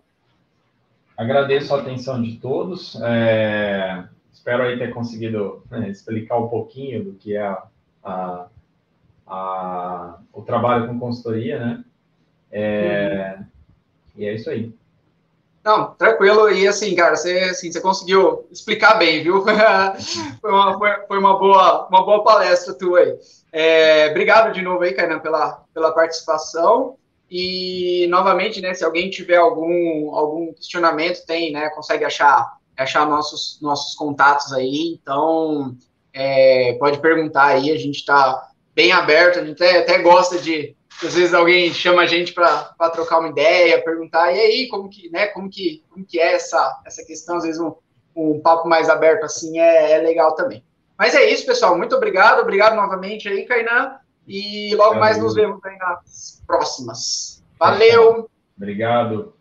Agradeço 1.16 1.74
a 1.74 1.80
atenção 1.80 2.20
de 2.20 2.36
todos. 2.36 3.00
É, 3.02 4.04
espero 4.30 4.62
aí 4.62 4.78
ter 4.78 4.92
conseguido 4.92 5.64
né, 5.70 5.88
explicar 5.88 6.36
um 6.38 6.48
pouquinho 6.48 7.04
do 7.04 7.12
que 7.14 7.34
é 7.34 7.42
a, 7.42 7.62
a, 8.04 8.46
a, 9.30 10.18
o 10.32 10.42
trabalho 10.42 10.88
com 10.88 10.98
consultoria, 10.98 11.58
né? 11.58 11.84
É, 12.50 13.36
uhum. 13.38 13.46
E 14.16 14.26
é 14.26 14.34
isso 14.34 14.50
aí. 14.50 14.74
Não, 15.62 15.94
tranquilo. 15.94 16.50
E 16.50 16.66
assim, 16.66 16.94
cara, 16.96 17.14
você, 17.14 17.38
assim, 17.50 17.70
você 17.70 17.80
conseguiu 17.80 18.46
explicar 18.50 18.94
bem, 18.94 19.22
viu? 19.22 19.44
foi, 20.40 20.50
uma, 20.50 20.78
foi, 20.78 20.90
foi, 21.06 21.18
uma, 21.18 21.38
boa, 21.38 21.86
uma 21.88 22.04
boa 22.04 22.24
palestra 22.24 22.74
tua 22.74 22.98
aí. 22.98 23.18
É, 23.52 24.08
obrigado 24.10 24.52
de 24.52 24.62
novo 24.62 24.82
aí, 24.82 24.92
Kainan, 24.92 25.20
pela, 25.20 25.62
pela 25.72 25.92
participação. 25.92 26.96
E, 27.30 28.08
novamente, 28.08 28.60
né, 28.60 28.74
se 28.74 28.84
alguém 28.84 29.08
tiver 29.08 29.36
algum, 29.36 30.12
algum 30.14 30.52
questionamento, 30.52 31.24
tem, 31.24 31.52
né, 31.52 31.70
consegue 31.70 32.04
achar, 32.04 32.56
achar 32.76 33.06
nossos, 33.06 33.58
nossos 33.62 33.94
contatos 33.94 34.52
aí. 34.52 34.98
Então, 35.00 35.76
é, 36.12 36.72
pode 36.80 36.98
perguntar 36.98 37.44
aí, 37.44 37.70
a 37.70 37.78
gente 37.78 37.96
está 37.98 38.49
bem 38.74 38.92
aberto, 38.92 39.38
a 39.38 39.44
gente 39.44 39.62
até, 39.62 39.78
até 39.78 39.98
gosta 39.98 40.38
de, 40.38 40.76
às 41.02 41.14
vezes 41.14 41.34
alguém 41.34 41.72
chama 41.72 42.02
a 42.02 42.06
gente 42.06 42.32
para 42.32 42.74
trocar 42.92 43.18
uma 43.18 43.28
ideia, 43.28 43.82
perguntar, 43.82 44.32
e 44.32 44.40
aí, 44.40 44.68
como 44.68 44.88
que, 44.88 45.10
né, 45.10 45.26
como 45.28 45.48
que, 45.48 45.82
como 45.90 46.04
que 46.04 46.18
é 46.18 46.34
essa, 46.34 46.80
essa 46.86 47.04
questão, 47.04 47.36
às 47.36 47.44
vezes 47.44 47.60
um, 47.60 47.74
um 48.14 48.40
papo 48.40 48.68
mais 48.68 48.88
aberto 48.88 49.24
assim 49.24 49.58
é, 49.58 49.92
é 49.92 49.98
legal 49.98 50.34
também. 50.34 50.64
Mas 51.00 51.14
é 51.14 51.30
isso, 51.30 51.46
pessoal. 51.46 51.78
Muito 51.78 51.96
obrigado. 51.96 52.40
Obrigado 52.40 52.76
novamente 52.76 53.26
aí, 53.26 53.46
Kainan. 53.46 53.96
E 54.28 54.74
logo 54.74 54.90
Valeu. 54.90 55.00
mais 55.00 55.18
nos 55.18 55.34
vemos 55.34 55.64
aí 55.64 55.78
nas 55.78 56.42
próximas. 56.46 57.42
Valeu! 57.58 58.28
Obrigado. 58.54 59.34